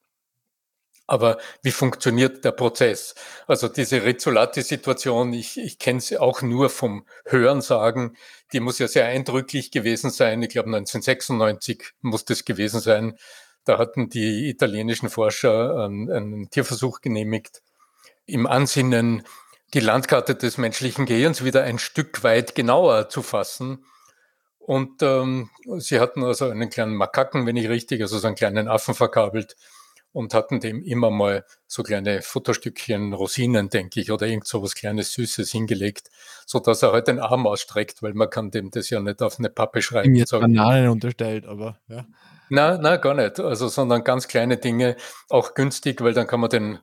Aber 1.06 1.38
wie 1.62 1.70
funktioniert 1.70 2.44
der 2.44 2.52
Prozess? 2.52 3.14
Also 3.46 3.68
diese 3.68 4.04
Rizzolatti-Situation, 4.04 5.32
ich, 5.32 5.58
ich 5.58 5.78
kenne 5.78 6.00
sie 6.00 6.18
auch 6.18 6.42
nur 6.42 6.68
vom 6.68 7.06
Hörensagen, 7.24 8.16
die 8.52 8.60
muss 8.60 8.78
ja 8.78 8.88
sehr 8.88 9.06
eindrücklich 9.06 9.70
gewesen 9.70 10.10
sein. 10.10 10.42
Ich 10.42 10.50
glaube 10.50 10.68
1996 10.68 11.94
muss 12.02 12.26
das 12.26 12.44
gewesen 12.44 12.80
sein. 12.80 13.18
Da 13.64 13.78
hatten 13.78 14.08
die 14.08 14.48
italienischen 14.48 15.10
Forscher 15.10 15.84
einen, 15.84 16.10
einen 16.10 16.50
Tierversuch 16.50 17.00
genehmigt 17.00 17.62
im 18.26 18.46
Ansinnen, 18.46 19.22
die 19.74 19.80
Landkarte 19.80 20.34
des 20.34 20.58
menschlichen 20.58 21.06
Gehirns 21.06 21.44
wieder 21.44 21.62
ein 21.64 21.78
Stück 21.78 22.22
weit 22.22 22.54
genauer 22.54 23.08
zu 23.08 23.22
fassen. 23.22 23.84
Und 24.58 25.02
ähm, 25.02 25.50
sie 25.78 26.00
hatten 26.00 26.22
also 26.24 26.46
einen 26.46 26.70
kleinen 26.70 26.94
Makaken, 26.94 27.46
wenn 27.46 27.56
ich 27.56 27.68
richtig, 27.68 28.02
also 28.02 28.18
so 28.18 28.26
einen 28.26 28.36
kleinen 28.36 28.68
Affen 28.68 28.94
verkabelt 28.94 29.56
und 30.12 30.34
hatten 30.34 30.60
dem 30.60 30.82
immer 30.82 31.10
mal 31.10 31.44
so 31.66 31.82
kleine 31.82 32.22
Futterstückchen, 32.22 33.12
Rosinen, 33.12 33.70
denke 33.70 34.00
ich, 34.00 34.10
oder 34.10 34.26
irgend 34.26 34.46
so 34.46 34.62
was 34.62 34.74
kleines 34.74 35.12
Süßes 35.12 35.50
hingelegt, 35.50 36.10
so 36.46 36.58
dass 36.60 36.82
er 36.82 36.92
halt 36.92 37.08
den 37.08 37.18
Arm 37.18 37.46
ausstreckt, 37.46 38.02
weil 38.02 38.14
man 38.14 38.30
kann 38.30 38.50
dem 38.50 38.70
das 38.70 38.90
ja 38.90 39.00
nicht 39.00 39.22
auf 39.22 39.38
eine 39.38 39.50
Pappe 39.50 39.82
schreiben. 39.82 40.08
Ihm 40.08 40.16
jetzt 40.16 40.32
Bananen 40.32 40.88
unterstellt, 40.88 41.46
aber 41.46 41.78
ja. 41.88 42.06
Na, 42.50 42.78
na, 42.78 42.96
gar 42.96 43.14
nicht. 43.14 43.40
Also, 43.40 43.68
sondern 43.68 44.04
ganz 44.04 44.28
kleine 44.28 44.56
Dinge, 44.56 44.96
auch 45.28 45.54
günstig, 45.54 46.00
weil 46.00 46.14
dann 46.14 46.26
kann 46.26 46.40
man 46.40 46.50
den 46.50 46.78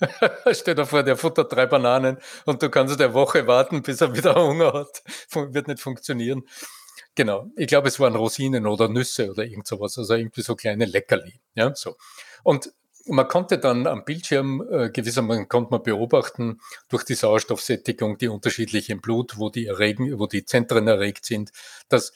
Stell 0.52 0.74
dir 0.74 0.86
vor, 0.86 1.02
der 1.02 1.16
futtert 1.16 1.52
drei 1.52 1.66
Bananen 1.66 2.18
und 2.44 2.62
du 2.62 2.70
kannst 2.70 3.00
eine 3.00 3.14
Woche 3.14 3.46
warten, 3.46 3.82
bis 3.82 4.00
er 4.00 4.14
wieder 4.14 4.34
Hunger 4.34 4.72
hat. 4.72 5.02
Wird 5.32 5.68
nicht 5.68 5.80
funktionieren. 5.80 6.42
Genau. 7.14 7.50
Ich 7.56 7.66
glaube, 7.66 7.88
es 7.88 8.00
waren 8.00 8.16
Rosinen 8.16 8.66
oder 8.66 8.88
Nüsse 8.88 9.30
oder 9.30 9.44
irgend 9.44 9.66
sowas. 9.66 9.98
Also 9.98 10.14
irgendwie 10.14 10.42
so 10.42 10.56
kleine 10.56 10.86
Leckerli. 10.86 11.40
Ja, 11.54 11.74
so. 11.74 11.96
Und 12.42 12.72
man 13.06 13.28
konnte 13.28 13.58
dann 13.58 13.86
am 13.86 14.04
Bildschirm 14.04 14.64
äh, 14.70 14.90
gewissermaßen 14.90 15.48
konnte 15.48 15.72
man 15.72 15.82
beobachten 15.82 16.60
durch 16.88 17.04
die 17.04 17.14
Sauerstoffsättigung, 17.14 18.16
die 18.16 18.28
unterschiedlich 18.28 18.90
im 18.90 19.00
Blut, 19.00 19.38
wo 19.38 19.50
die 19.50 19.66
erregen, 19.66 20.18
wo 20.18 20.26
die 20.26 20.44
Zentren 20.44 20.86
erregt 20.86 21.24
sind, 21.24 21.50
dass 21.88 22.12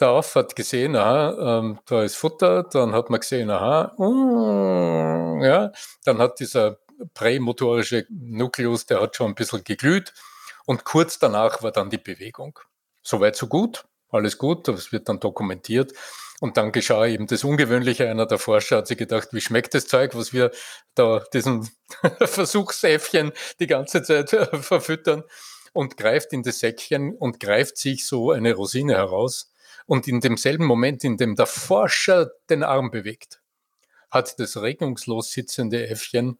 der 0.00 0.08
Aff 0.08 0.34
hat 0.34 0.56
gesehen, 0.56 0.96
aha, 0.96 1.58
ähm, 1.58 1.78
da 1.86 2.02
ist 2.02 2.16
Futter, 2.16 2.64
dann 2.64 2.92
hat 2.92 3.10
man 3.10 3.20
gesehen, 3.20 3.50
aha, 3.50 3.94
mm, 3.96 5.42
ja, 5.42 5.72
dann 6.04 6.18
hat 6.18 6.40
dieser 6.40 6.78
prämotorische 7.14 8.06
Nukleus, 8.08 8.86
der 8.86 9.00
hat 9.00 9.16
schon 9.16 9.32
ein 9.32 9.34
bisschen 9.34 9.64
geglüht 9.64 10.12
und 10.66 10.84
kurz 10.84 11.18
danach 11.18 11.62
war 11.62 11.72
dann 11.72 11.90
die 11.90 11.98
Bewegung. 11.98 12.58
Soweit 13.02 13.36
so 13.36 13.46
gut, 13.46 13.84
alles 14.10 14.38
gut, 14.38 14.68
das 14.68 14.92
wird 14.92 15.08
dann 15.08 15.20
dokumentiert. 15.20 15.92
Und 16.40 16.56
dann 16.56 16.70
geschah 16.70 17.06
eben 17.06 17.26
das 17.26 17.42
Ungewöhnliche. 17.42 18.08
Einer 18.08 18.26
der 18.26 18.38
Forscher 18.38 18.76
hat 18.76 18.86
sich 18.86 18.96
gedacht, 18.96 19.28
wie 19.32 19.40
schmeckt 19.40 19.74
das 19.74 19.88
Zeug, 19.88 20.14
was 20.14 20.32
wir 20.32 20.52
da 20.94 21.24
diesen 21.32 21.68
Versuchsäffchen 22.20 23.32
die 23.58 23.66
ganze 23.66 24.02
Zeit 24.02 24.30
verfüttern 24.60 25.24
und 25.72 25.96
greift 25.96 26.32
in 26.32 26.44
das 26.44 26.60
Säckchen 26.60 27.16
und 27.16 27.40
greift 27.40 27.76
sich 27.76 28.06
so 28.06 28.30
eine 28.30 28.54
Rosine 28.54 28.94
heraus 28.94 29.50
und 29.88 30.06
in 30.06 30.20
demselben 30.20 30.66
Moment, 30.66 31.02
in 31.02 31.16
dem 31.16 31.34
der 31.34 31.46
Forscher 31.46 32.30
den 32.50 32.62
Arm 32.62 32.90
bewegt, 32.90 33.40
hat 34.10 34.38
das 34.38 34.60
regungslos 34.60 35.32
sitzende 35.32 35.88
Äffchen 35.88 36.38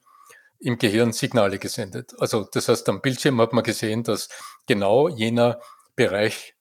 im 0.58 0.76
Gehirn 0.76 1.14
Signale 1.14 1.58
gesendet. 1.58 2.12
Also 2.18 2.44
das 2.44 2.68
heißt, 2.68 2.86
am 2.90 3.00
Bildschirm 3.00 3.40
hat 3.40 3.54
man 3.54 3.64
gesehen, 3.64 4.02
dass 4.02 4.28
genau 4.66 5.08
jener 5.08 5.62
Bereich, 5.96 6.56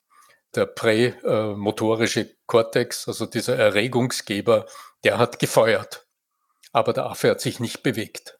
der 0.55 0.65
prämotorische 0.65 2.33
Kortex, 2.45 3.09
also 3.09 3.25
dieser 3.25 3.57
Erregungsgeber, 3.57 4.65
der 5.03 5.17
hat 5.17 5.39
gefeuert. 5.39 6.07
Aber 6.71 6.93
der 6.93 7.07
Affe 7.07 7.31
hat 7.31 7.41
sich 7.41 7.59
nicht 7.59 7.83
bewegt. 7.83 8.39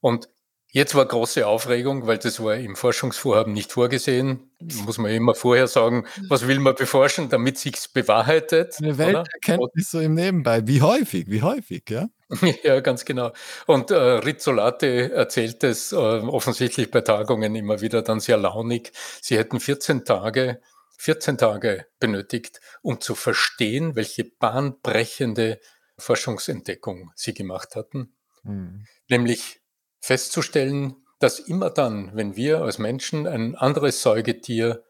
Und 0.00 0.28
Jetzt 0.74 0.94
war 0.94 1.04
große 1.04 1.46
Aufregung, 1.46 2.06
weil 2.06 2.16
das 2.16 2.42
war 2.42 2.56
im 2.56 2.76
Forschungsvorhaben 2.76 3.52
nicht 3.52 3.72
vorgesehen. 3.72 4.50
Muss 4.86 4.96
man 4.96 5.10
immer 5.10 5.34
vorher 5.34 5.66
sagen, 5.66 6.06
was 6.30 6.48
will 6.48 6.60
man 6.60 6.74
beforschen, 6.74 7.28
damit 7.28 7.58
sich's 7.58 7.88
bewahrheitet. 7.88 8.76
Eine 8.78 8.96
Welterkenntnis 8.96 9.90
so 9.90 10.00
im 10.00 10.14
Nebenbei. 10.14 10.66
Wie 10.66 10.80
häufig, 10.80 11.26
wie 11.28 11.42
häufig, 11.42 11.82
ja? 11.90 12.08
ja, 12.64 12.80
ganz 12.80 13.04
genau. 13.04 13.32
Und 13.66 13.90
äh, 13.90 13.96
Rizzolatti 13.96 15.10
erzählt 15.12 15.62
es 15.62 15.92
äh, 15.92 15.96
offensichtlich 15.96 16.90
bei 16.90 17.02
Tagungen 17.02 17.54
immer 17.54 17.82
wieder 17.82 18.00
dann 18.00 18.20
sehr 18.20 18.38
launig. 18.38 18.92
Sie 19.20 19.36
hätten 19.36 19.60
14 19.60 20.06
Tage, 20.06 20.62
14 20.96 21.36
Tage 21.36 21.84
benötigt, 22.00 22.62
um 22.80 22.98
zu 22.98 23.14
verstehen, 23.14 23.94
welche 23.94 24.24
bahnbrechende 24.24 25.60
Forschungsentdeckung 25.98 27.10
sie 27.14 27.34
gemacht 27.34 27.76
hatten. 27.76 28.14
Hm. 28.44 28.86
Nämlich 29.08 29.61
festzustellen, 30.02 30.96
dass 31.20 31.38
immer 31.38 31.70
dann, 31.70 32.14
wenn 32.14 32.36
wir 32.36 32.62
als 32.62 32.78
Menschen 32.78 33.26
ein 33.26 33.54
anderes 33.54 34.02
Säugetier 34.02 34.84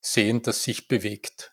sehen, 0.00 0.42
das 0.42 0.62
sich 0.62 0.88
bewegt, 0.88 1.52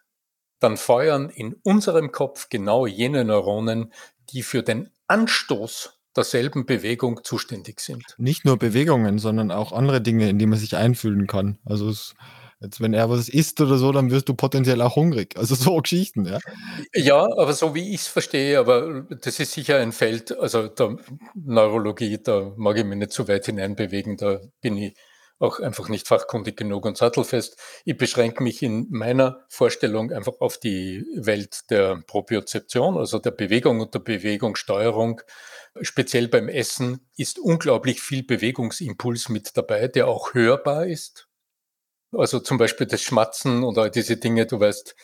dann 0.60 0.78
feuern 0.78 1.30
in 1.30 1.56
unserem 1.63 2.12
Kopf 2.12 2.50
genau 2.50 2.86
jene 2.86 3.25
Neuronen, 3.25 3.92
die 4.30 4.44
für 4.44 4.62
den 4.62 4.89
Anstoß 5.08 6.00
derselben 6.16 6.66
Bewegung 6.66 7.24
zuständig 7.24 7.80
sind. 7.80 8.04
Nicht 8.18 8.46
nur 8.46 8.58
Bewegungen, 8.58 9.20
sondern 9.20 9.51
auch 9.51 9.72
andere 9.72 10.01
Dinge, 10.01 10.30
in 10.30 10.38
die 10.38 10.46
man 10.46 10.60
sich 10.60 10.75
einfühlen 10.75 11.28
kann. 11.28 11.60
Also 11.66 11.89
es 11.89 12.13
Jetzt, 12.62 12.82
wenn 12.82 12.94
er 12.94 13.10
was 13.10 13.30
isst 13.30 13.62
oder 13.62 13.78
so, 13.78 13.92
dann 13.94 14.12
wirst 14.12 14.28
du 14.28 14.34
potenziell 14.34 14.82
auch 14.82 14.98
hungrig. 14.98 15.38
Also 15.38 15.56
so 15.56 15.78
Geschichten, 15.82 16.25
ja. 16.25 16.39
Ja, 16.94 17.22
aber 17.38 17.54
so 17.54 17.74
wie 17.74 17.94
ich 17.94 18.01
es 18.01 18.08
verstehe, 18.08 18.60
aber 18.60 19.06
das 19.10 19.39
ist 19.39 19.54
sicher 19.54 19.78
ein 19.78 19.94
Feld, 19.94 20.38
also 20.38 20.68
der 20.68 20.98
Neurologie, 21.36 22.20
da 22.22 22.51
mag 22.58 22.78
ich 22.78 22.84
mich 22.84 22.98
nicht 22.98 23.13
zu 23.13 23.28
weit 23.30 23.46
hineinbewegen, 23.46 24.18
da 24.18 24.42
bin 24.62 24.78
ich 24.78 24.98
auch 25.39 25.60
einfach 25.62 25.88
nicht 25.88 26.08
fachkundig 26.08 26.58
genug 26.58 26.86
und 26.86 26.98
sattelfest. 26.98 27.58
Ich 27.86 27.98
beschränke 27.98 28.44
mich 28.44 28.62
in 28.62 28.88
meiner 28.89 29.46
Vorstellung 29.48 30.12
einfach 30.12 30.42
auf 30.42 30.58
die 30.58 31.06
Welt 31.16 31.70
der 31.70 32.04
Propriozeption, 32.06 32.98
also 32.98 33.20
der 33.20 33.32
Bewegung 33.32 33.80
und 33.80 33.94
der 33.94 34.00
Bewegungssteuerung. 34.00 35.22
Speziell 35.82 36.28
beim 36.28 36.50
Essen 36.50 37.08
ist 37.16 37.39
unglaublich 37.39 38.01
viel 38.01 38.24
Bewegungsimpuls 38.24 39.30
mit 39.30 39.56
dabei, 39.56 39.88
der 39.88 40.10
auch 40.10 40.34
hörbar 40.34 40.86
ist. 40.88 41.28
Also 42.12 42.39
zum 42.39 42.58
Beispiel 42.58 42.88
das 42.88 43.01
Schmatzen 43.01 43.63
oder 43.63 43.89
diese 43.89 44.18
Dinge, 44.18 44.46
du 44.46 44.60
weißt, 44.60 44.96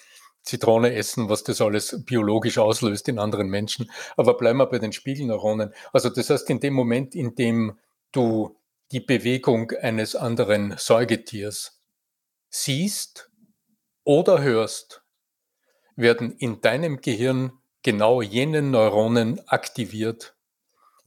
Zitrone 0.46 0.94
essen, 0.94 1.28
was 1.28 1.44
das 1.44 1.60
alles 1.60 2.04
biologisch 2.06 2.60
auslöst 2.60 3.08
in 3.08 3.20
anderen 3.20 3.50
Menschen. 3.50 3.92
Aber 4.16 4.38
bleiben 4.38 4.60
wir 4.60 4.68
bei 4.68 4.80
den 4.80 4.94
Spiegelneuronen. 4.94 5.74
Also 5.92 6.10
das 6.10 6.30
heißt, 6.30 6.50
in 6.50 6.60
dem 6.60 6.74
Moment, 6.74 7.16
in 7.16 7.36
dem 7.36 7.80
du 8.12 8.56
die 8.92 9.00
Bewegung 9.00 9.72
eines 9.72 10.16
anderen 10.16 10.76
Säugetiers 10.78 11.82
siehst 12.50 13.32
oder 14.04 14.42
hörst, 14.42 15.04
werden 15.96 16.32
in 16.38 16.62
deinem 16.62 17.02
Gehirn 17.02 17.54
genau 17.82 18.22
jene 18.22 18.62
Neuronen 18.62 19.48
aktiviert, 19.48 20.36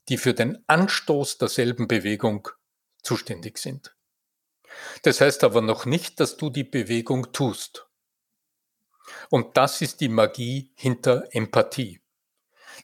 die 0.08 0.16
für 0.16 0.34
den 0.34 0.64
Anstoß 0.66 1.38
derselben 1.38 1.86
Bewegung 1.86 2.48
zuständig 3.02 3.58
sind. 3.58 3.94
Das 5.02 5.20
heißt 5.20 5.44
aber 5.44 5.60
noch 5.60 5.86
nicht, 5.86 6.20
dass 6.20 6.36
du 6.36 6.50
die 6.50 6.64
Bewegung 6.64 7.32
tust. 7.32 7.86
Und 9.30 9.56
das 9.56 9.80
ist 9.80 10.00
die 10.00 10.08
Magie 10.08 10.72
hinter 10.74 11.28
Empathie. 11.30 12.00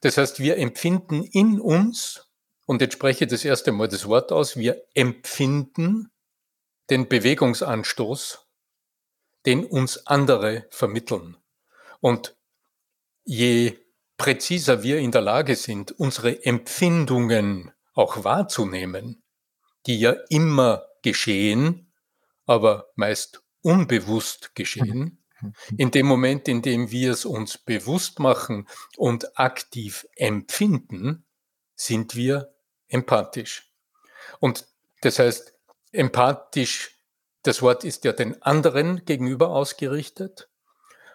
Das 0.00 0.16
heißt, 0.16 0.40
wir 0.40 0.58
empfinden 0.58 1.22
in 1.22 1.60
uns 1.60 2.28
und 2.66 2.80
jetzt 2.80 2.94
spreche 2.94 3.24
ich 3.24 3.30
das 3.30 3.44
erste 3.44 3.72
Mal 3.72 3.88
das 3.88 4.08
Wort 4.08 4.32
aus, 4.32 4.56
wir 4.56 4.82
empfinden 4.94 6.10
den 6.90 7.08
Bewegungsanstoß, 7.08 8.46
den 9.46 9.64
uns 9.64 10.06
andere 10.06 10.66
vermitteln. 10.70 11.36
Und 12.00 12.36
je 13.24 13.78
präziser 14.16 14.82
wir 14.82 14.98
in 14.98 15.10
der 15.10 15.20
Lage 15.20 15.56
sind, 15.56 15.92
unsere 15.92 16.44
Empfindungen 16.44 17.72
auch 17.94 18.24
wahrzunehmen, 18.24 19.22
die 19.86 19.98
ja 19.98 20.14
immer 20.28 20.86
geschehen, 21.02 21.83
aber 22.46 22.90
meist 22.96 23.42
unbewusst 23.62 24.54
geschehen, 24.54 25.24
in 25.76 25.90
dem 25.90 26.06
Moment, 26.06 26.48
in 26.48 26.62
dem 26.62 26.90
wir 26.90 27.12
es 27.12 27.24
uns 27.24 27.58
bewusst 27.58 28.18
machen 28.18 28.68
und 28.96 29.38
aktiv 29.38 30.06
empfinden, 30.16 31.24
sind 31.74 32.14
wir 32.14 32.54
empathisch. 32.88 33.72
Und 34.40 34.66
das 35.00 35.18
heißt, 35.18 35.54
empathisch, 35.92 36.98
das 37.42 37.60
Wort 37.62 37.84
ist 37.84 38.04
ja 38.04 38.12
den 38.12 38.40
anderen 38.42 39.04
gegenüber 39.04 39.50
ausgerichtet, 39.50 40.48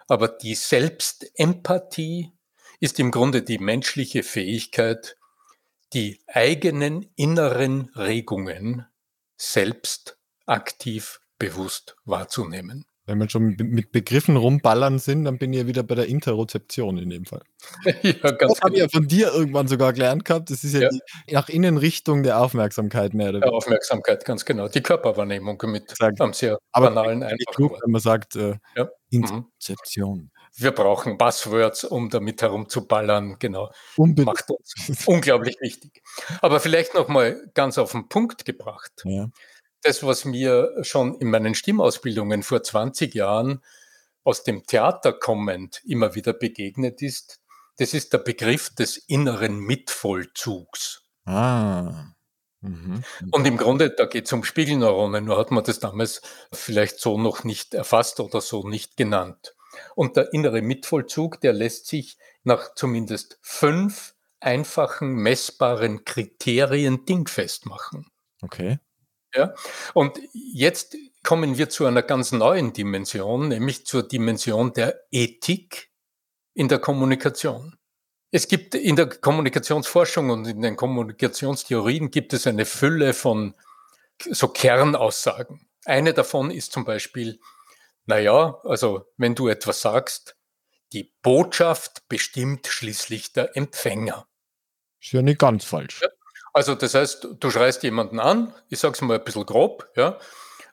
aber 0.06 0.28
die 0.28 0.54
Selbstempathie 0.54 2.32
ist 2.78 2.98
im 2.98 3.10
Grunde 3.10 3.42
die 3.42 3.58
menschliche 3.58 4.22
Fähigkeit, 4.22 5.16
die 5.92 6.22
eigenen 6.26 7.10
inneren 7.16 7.90
Regungen 7.96 8.86
selbst 9.36 10.18
aktiv 10.46 11.19
bewusst 11.40 11.96
wahrzunehmen. 12.04 12.84
Wenn 13.06 13.18
wir 13.18 13.28
schon 13.28 13.56
mit 13.58 13.90
Begriffen 13.90 14.36
rumballern 14.36 15.00
sind, 15.00 15.24
dann 15.24 15.36
bin 15.36 15.52
ich 15.52 15.58
ja 15.58 15.66
wieder 15.66 15.82
bei 15.82 15.96
der 15.96 16.06
Interozeption 16.06 16.96
in 16.96 17.10
dem 17.10 17.24
Fall. 17.24 17.42
ja, 18.02 18.12
das 18.12 18.60
habe 18.60 18.74
ich 18.74 18.78
ja 18.78 18.86
genau. 18.86 18.88
von 18.92 19.08
dir 19.08 19.32
irgendwann 19.32 19.66
sogar 19.66 19.92
gelernt 19.92 20.24
gehabt. 20.24 20.50
Das 20.50 20.62
ist 20.62 20.74
ja, 20.74 20.82
ja. 20.82 20.90
die 20.90 21.34
nach 21.34 21.48
innen 21.48 21.76
Richtung 21.76 22.22
der 22.22 22.40
Aufmerksamkeit 22.40 23.12
mehr 23.12 23.30
oder 23.30 23.40
Der 23.40 23.52
Aufmerksamkeit, 23.52 24.24
ganz 24.24 24.44
genau. 24.44 24.68
Die 24.68 24.82
Körperwahrnehmung 24.82 25.60
mit 25.64 25.90
Exakt. 25.90 26.20
einem 26.20 26.34
sehr 26.34 26.58
Aber 26.70 26.90
banalen, 26.90 27.26
klug, 27.52 27.80
wenn 27.82 27.90
man 27.90 28.00
sagt, 28.00 28.36
äh, 28.36 28.58
ja. 28.76 28.88
Interozeption. 29.10 30.30
Wir 30.54 30.70
brauchen 30.70 31.18
Buzzwords, 31.18 31.82
um 31.84 32.10
damit 32.10 32.42
herumzuballern. 32.42 33.36
Genau. 33.40 33.72
Unbedingt. 33.96 34.26
Macht 34.26 34.50
uns 34.50 35.06
unglaublich 35.06 35.56
wichtig. 35.60 36.02
Aber 36.42 36.60
vielleicht 36.60 36.94
nochmal 36.94 37.42
ganz 37.54 37.76
auf 37.76 37.90
den 37.90 38.08
Punkt 38.08 38.44
gebracht. 38.44 38.92
Ja 39.04 39.30
das, 39.82 40.02
was 40.02 40.24
mir 40.24 40.72
schon 40.82 41.18
in 41.18 41.30
meinen 41.30 41.54
Stimmausbildungen 41.54 42.42
vor 42.42 42.62
20 42.62 43.14
Jahren 43.14 43.62
aus 44.24 44.44
dem 44.44 44.66
Theater 44.66 45.12
kommend 45.12 45.82
immer 45.84 46.14
wieder 46.14 46.32
begegnet 46.32 47.02
ist, 47.02 47.40
das 47.78 47.94
ist 47.94 48.12
der 48.12 48.18
Begriff 48.18 48.74
des 48.74 48.98
inneren 48.98 49.58
Mitvollzugs. 49.58 51.02
Ah. 51.24 52.12
Mhm. 52.60 53.02
Und 53.30 53.46
im 53.46 53.56
Grunde, 53.56 53.90
da 53.90 54.04
geht 54.04 54.26
es 54.26 54.32
um 54.32 54.44
Spiegelneuronen, 54.44 55.24
nur 55.24 55.38
hat 55.38 55.50
man 55.50 55.64
das 55.64 55.78
damals 55.78 56.20
vielleicht 56.52 57.00
so 57.00 57.18
noch 57.18 57.44
nicht 57.44 57.72
erfasst 57.72 58.20
oder 58.20 58.42
so 58.42 58.68
nicht 58.68 58.96
genannt. 58.96 59.54
Und 59.94 60.16
der 60.16 60.32
innere 60.34 60.60
Mitvollzug, 60.60 61.40
der 61.40 61.54
lässt 61.54 61.86
sich 61.86 62.18
nach 62.42 62.74
zumindest 62.74 63.38
fünf 63.40 64.14
einfachen 64.40 65.14
messbaren 65.14 66.04
Kriterien 66.04 67.06
dingfest 67.06 67.66
machen. 67.66 68.10
Okay. 68.42 68.78
Ja, 69.34 69.54
und 69.94 70.18
jetzt 70.32 70.96
kommen 71.22 71.56
wir 71.56 71.68
zu 71.68 71.86
einer 71.86 72.02
ganz 72.02 72.32
neuen 72.32 72.72
Dimension, 72.72 73.48
nämlich 73.48 73.86
zur 73.86 74.02
Dimension 74.02 74.72
der 74.72 75.00
Ethik 75.10 75.90
in 76.54 76.68
der 76.68 76.78
Kommunikation. 76.78 77.76
Es 78.32 78.48
gibt 78.48 78.74
in 78.74 78.96
der 78.96 79.08
Kommunikationsforschung 79.08 80.30
und 80.30 80.46
in 80.46 80.62
den 80.62 80.76
Kommunikationstheorien 80.76 82.10
gibt 82.10 82.32
es 82.32 82.46
eine 82.46 82.64
Fülle 82.64 83.12
von 83.12 83.54
so 84.22 84.48
Kernaussagen. 84.48 85.68
Eine 85.84 86.12
davon 86.12 86.50
ist 86.50 86.72
zum 86.72 86.84
Beispiel, 86.84 87.40
naja, 88.06 88.60
also 88.64 89.06
wenn 89.16 89.34
du 89.34 89.48
etwas 89.48 89.80
sagst, 89.80 90.36
die 90.92 91.12
Botschaft 91.22 92.08
bestimmt 92.08 92.66
schließlich 92.66 93.32
der 93.32 93.56
Empfänger. 93.56 94.26
Ist 95.00 95.12
ja 95.12 95.22
nicht 95.22 95.38
ganz 95.38 95.64
falsch. 95.64 96.00
Ja, 96.02 96.08
also 96.52 96.74
das 96.74 96.94
heißt, 96.94 97.28
du 97.38 97.50
schreist 97.50 97.82
jemanden 97.82 98.20
an, 98.20 98.54
ich 98.68 98.78
sage 98.78 98.94
es 98.94 99.00
mal 99.00 99.18
ein 99.18 99.24
bisschen 99.24 99.46
grob, 99.46 99.88
ja, 99.96 100.18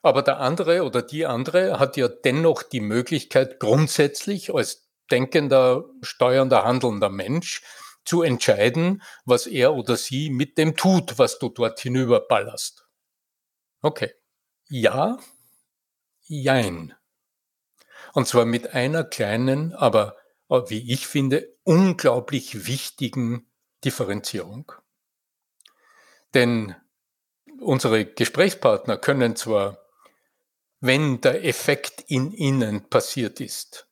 aber 0.02 0.22
der 0.22 0.40
andere 0.40 0.84
oder 0.84 1.02
die 1.02 1.26
andere 1.26 1.78
hat 1.78 1.96
ja 1.96 2.08
dennoch 2.08 2.62
die 2.62 2.80
Möglichkeit, 2.80 3.60
grundsätzlich 3.60 4.54
als 4.54 4.88
denkender, 5.10 5.84
steuernder, 6.02 6.64
handelnder 6.64 7.10
Mensch 7.10 7.62
zu 8.04 8.22
entscheiden, 8.22 9.02
was 9.24 9.46
er 9.46 9.74
oder 9.74 9.96
sie 9.96 10.30
mit 10.30 10.56
dem 10.56 10.76
tut, 10.76 11.18
was 11.18 11.38
du 11.38 11.48
dort 11.48 11.80
hinüberballerst. 11.80 12.86
Okay. 13.82 14.12
Ja, 14.68 15.18
jein. 16.26 16.94
Und 18.12 18.26
zwar 18.26 18.44
mit 18.44 18.74
einer 18.74 19.04
kleinen, 19.04 19.74
aber 19.74 20.16
wie 20.48 20.92
ich 20.92 21.06
finde, 21.06 21.54
unglaublich 21.64 22.66
wichtigen 22.66 23.50
Differenzierung. 23.84 24.72
Denn 26.34 26.74
unsere 27.60 28.04
Gesprächspartner 28.04 28.96
können 28.96 29.36
zwar, 29.36 29.78
wenn 30.80 31.20
der 31.20 31.44
Effekt 31.44 32.04
in 32.08 32.32
ihnen 32.32 32.88
passiert 32.88 33.40
ist, 33.40 33.88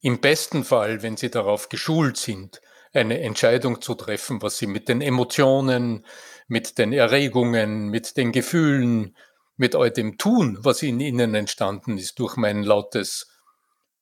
im 0.00 0.20
besten 0.20 0.64
Fall, 0.64 1.02
wenn 1.02 1.16
sie 1.16 1.30
darauf 1.30 1.68
geschult 1.68 2.16
sind, 2.16 2.60
eine 2.92 3.20
Entscheidung 3.20 3.80
zu 3.80 3.94
treffen, 3.94 4.42
was 4.42 4.58
sie 4.58 4.66
mit 4.66 4.88
den 4.88 5.00
Emotionen, 5.00 6.06
mit 6.46 6.78
den 6.78 6.92
Erregungen, 6.92 7.88
mit 7.88 8.16
den 8.16 8.32
Gefühlen, 8.32 9.16
mit 9.56 9.74
all 9.74 9.90
dem 9.90 10.18
tun, 10.18 10.58
was 10.60 10.82
in 10.82 11.00
ihnen 11.00 11.34
entstanden 11.34 11.98
ist 11.98 12.18
durch 12.18 12.36
mein 12.36 12.62
lautes 12.62 13.30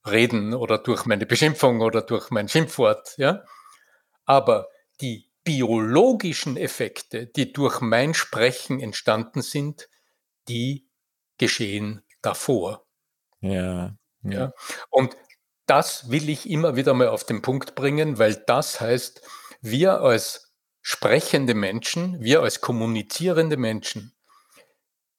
Reden 0.06 0.54
oder 0.54 0.78
durch 0.78 1.06
meine 1.06 1.26
Beschimpfung 1.26 1.80
oder 1.80 2.02
durch 2.02 2.30
mein 2.30 2.48
Schimpfwort, 2.48 3.14
ja. 3.16 3.44
Aber 4.24 4.68
die 5.00 5.31
biologischen 5.44 6.56
Effekte, 6.56 7.26
die 7.26 7.52
durch 7.52 7.80
mein 7.80 8.14
Sprechen 8.14 8.80
entstanden 8.80 9.42
sind, 9.42 9.88
die 10.48 10.88
geschehen 11.38 12.02
davor. 12.20 12.86
Ja, 13.40 13.96
ja. 14.22 14.30
ja. 14.30 14.52
Und 14.90 15.16
das 15.66 16.10
will 16.10 16.28
ich 16.28 16.48
immer 16.48 16.76
wieder 16.76 16.94
mal 16.94 17.08
auf 17.08 17.24
den 17.24 17.42
Punkt 17.42 17.74
bringen, 17.74 18.18
weil 18.18 18.34
das 18.34 18.80
heißt, 18.80 19.22
wir 19.60 20.00
als 20.00 20.52
sprechende 20.80 21.54
Menschen, 21.54 22.20
wir 22.20 22.42
als 22.42 22.60
kommunizierende 22.60 23.56
Menschen, 23.56 24.14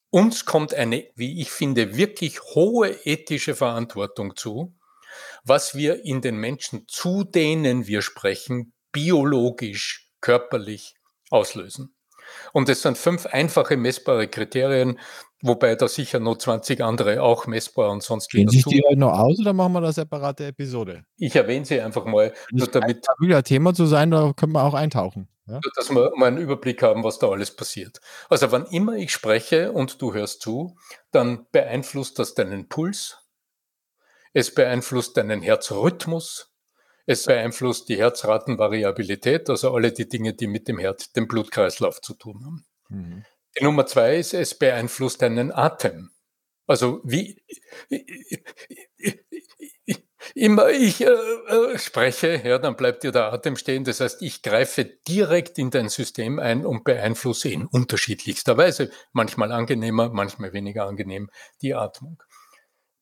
uns 0.10 0.46
kommt 0.46 0.74
eine, 0.74 1.10
wie 1.16 1.42
ich 1.42 1.52
finde, 1.52 1.98
wirklich 1.98 2.42
hohe 2.42 2.90
ethische 3.06 3.56
Verantwortung 3.56 4.36
zu, 4.36 4.76
was 5.44 5.76
wir 5.76 6.06
in 6.06 6.22
den 6.22 6.38
Menschen, 6.38 6.88
zu 6.88 7.24
denen 7.24 7.88
wir 7.88 8.02
sprechen, 8.02 8.74
biologisch 8.92 10.13
körperlich 10.24 10.96
auslösen. 11.30 11.94
Und 12.54 12.70
es 12.70 12.82
sind 12.82 12.98
fünf 12.98 13.26
einfache 13.26 13.76
messbare 13.76 14.28
Kriterien, 14.30 14.98
wobei 15.42 15.76
da 15.76 15.90
sicher 15.90 16.20
noch 16.20 16.38
20 16.38 16.82
andere 16.82 17.22
auch 17.22 17.46
messbar 17.46 17.92
und 17.92 18.02
sonst 18.02 18.32
Gehen 18.32 18.48
sich 18.48 18.64
die 18.64 18.82
heute 18.88 18.98
noch 18.98 19.12
aus 19.12 19.38
oder 19.40 19.54
machen 19.54 19.74
wir 19.74 19.80
eine 19.80 19.92
separate 19.92 20.48
Episode? 20.48 21.04
Ich 21.18 21.36
erwähne 21.36 21.66
sie 21.66 21.82
einfach 21.82 22.06
mal. 22.06 22.34
Das 22.52 22.72
damit 22.72 23.06
ein 23.22 23.44
Thema 23.44 23.74
zu 23.74 23.86
sein, 23.86 24.10
da 24.10 24.32
können 24.34 24.54
wir 24.54 24.64
auch 24.64 24.74
eintauchen. 24.74 25.28
Ja? 25.46 25.60
Dass 25.76 25.90
wir 25.90 26.12
mal 26.16 26.28
einen 26.28 26.38
Überblick 26.38 26.82
haben, 26.82 27.04
was 27.04 27.20
da 27.20 27.28
alles 27.28 27.54
passiert. 27.54 28.00
Also 28.30 28.52
wann 28.54 28.66
immer 28.68 28.96
ich 28.96 29.12
spreche 29.12 29.74
und 29.74 30.02
du 30.02 30.14
hörst 30.14 30.42
zu, 30.42 30.78
dann 31.12 31.46
beeinflusst 31.52 32.18
das 32.18 32.34
deinen 32.34 32.70
Puls, 32.70 33.18
es 34.32 34.56
beeinflusst 34.56 35.18
deinen 35.18 35.42
Herzrhythmus, 35.42 36.53
es 37.06 37.26
beeinflusst 37.26 37.90
die 37.90 37.98
Herzratenvariabilität, 37.98 39.50
also 39.50 39.74
alle 39.74 39.92
die 39.92 40.08
Dinge, 40.08 40.34
die 40.34 40.48
mit 40.48 40.68
dem 40.68 40.78
Herz, 40.78 41.12
dem 41.12 41.28
Blutkreislauf 41.28 42.02
zu 42.02 42.14
tun 42.14 42.46
haben. 42.46 42.66
Mhm. 42.90 43.26
Die 43.58 43.64
Nummer 43.64 43.86
zwei 43.86 44.18
ist, 44.18 44.34
es 44.34 44.58
beeinflusst 44.58 45.22
deinen 45.22 45.52
Atem. 45.52 46.12
Also 46.66 47.02
wie 47.04 47.44
immer 50.34 50.70
ich 50.70 51.02
äh, 51.02 51.10
äh, 51.10 51.78
spreche, 51.78 52.42
ja, 52.44 52.58
dann 52.58 52.76
bleibt 52.76 53.04
dir 53.04 53.12
der 53.12 53.34
Atem 53.34 53.58
stehen. 53.58 53.84
Das 53.84 54.00
heißt, 54.00 54.22
ich 54.22 54.42
greife 54.42 54.86
direkt 54.86 55.58
in 55.58 55.70
dein 55.70 55.90
System 55.90 56.40
ein 56.40 56.66
und 56.66 56.84
beeinflusse 56.84 57.50
in 57.50 57.66
unterschiedlichster 57.66 58.58
Weise, 58.58 58.92
manchmal 59.12 59.52
angenehmer, 59.52 60.10
manchmal 60.10 60.54
weniger 60.54 60.86
angenehm, 60.86 61.30
die 61.62 61.76
Atmung. 61.76 62.24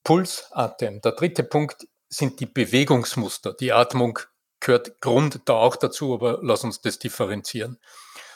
Puls, 0.04 0.48
Atem. 0.52 1.00
Der 1.02 1.12
dritte 1.12 1.44
Punkt 1.44 1.88
sind 2.12 2.40
die 2.40 2.46
Bewegungsmuster. 2.46 3.54
Die 3.54 3.72
Atmung 3.72 4.20
gehört 4.60 5.02
Grund 5.02 5.42
da 5.46 5.54
auch 5.54 5.76
dazu, 5.76 6.14
aber 6.14 6.40
lass 6.44 6.64
uns 6.64 6.82
das 6.82 7.00
differenzieren. 7.00 7.80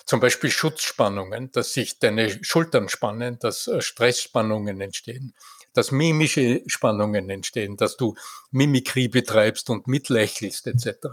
Zum 0.06 0.20
Beispiel 0.20 0.52
Schutzspannungen, 0.52 1.52
dass 1.52 1.74
sich 1.74 2.00
deine 2.00 2.44
Schultern 2.44 2.90
spannen, 2.90 3.40
dass 3.40 3.68
äh, 3.68 3.82
Stressspannungen 3.82 4.80
entstehen, 4.80 5.36
dass 5.74 5.92
mimische 5.92 6.62
Spannungen 6.68 7.30
entstehen, 7.30 7.76
dass 7.76 7.98
du 7.98 8.16
Mimikrie 8.52 9.08
betreibst 9.08 9.70
und 9.70 9.88
mitlächelst 9.88 10.68
etc. 10.68 11.08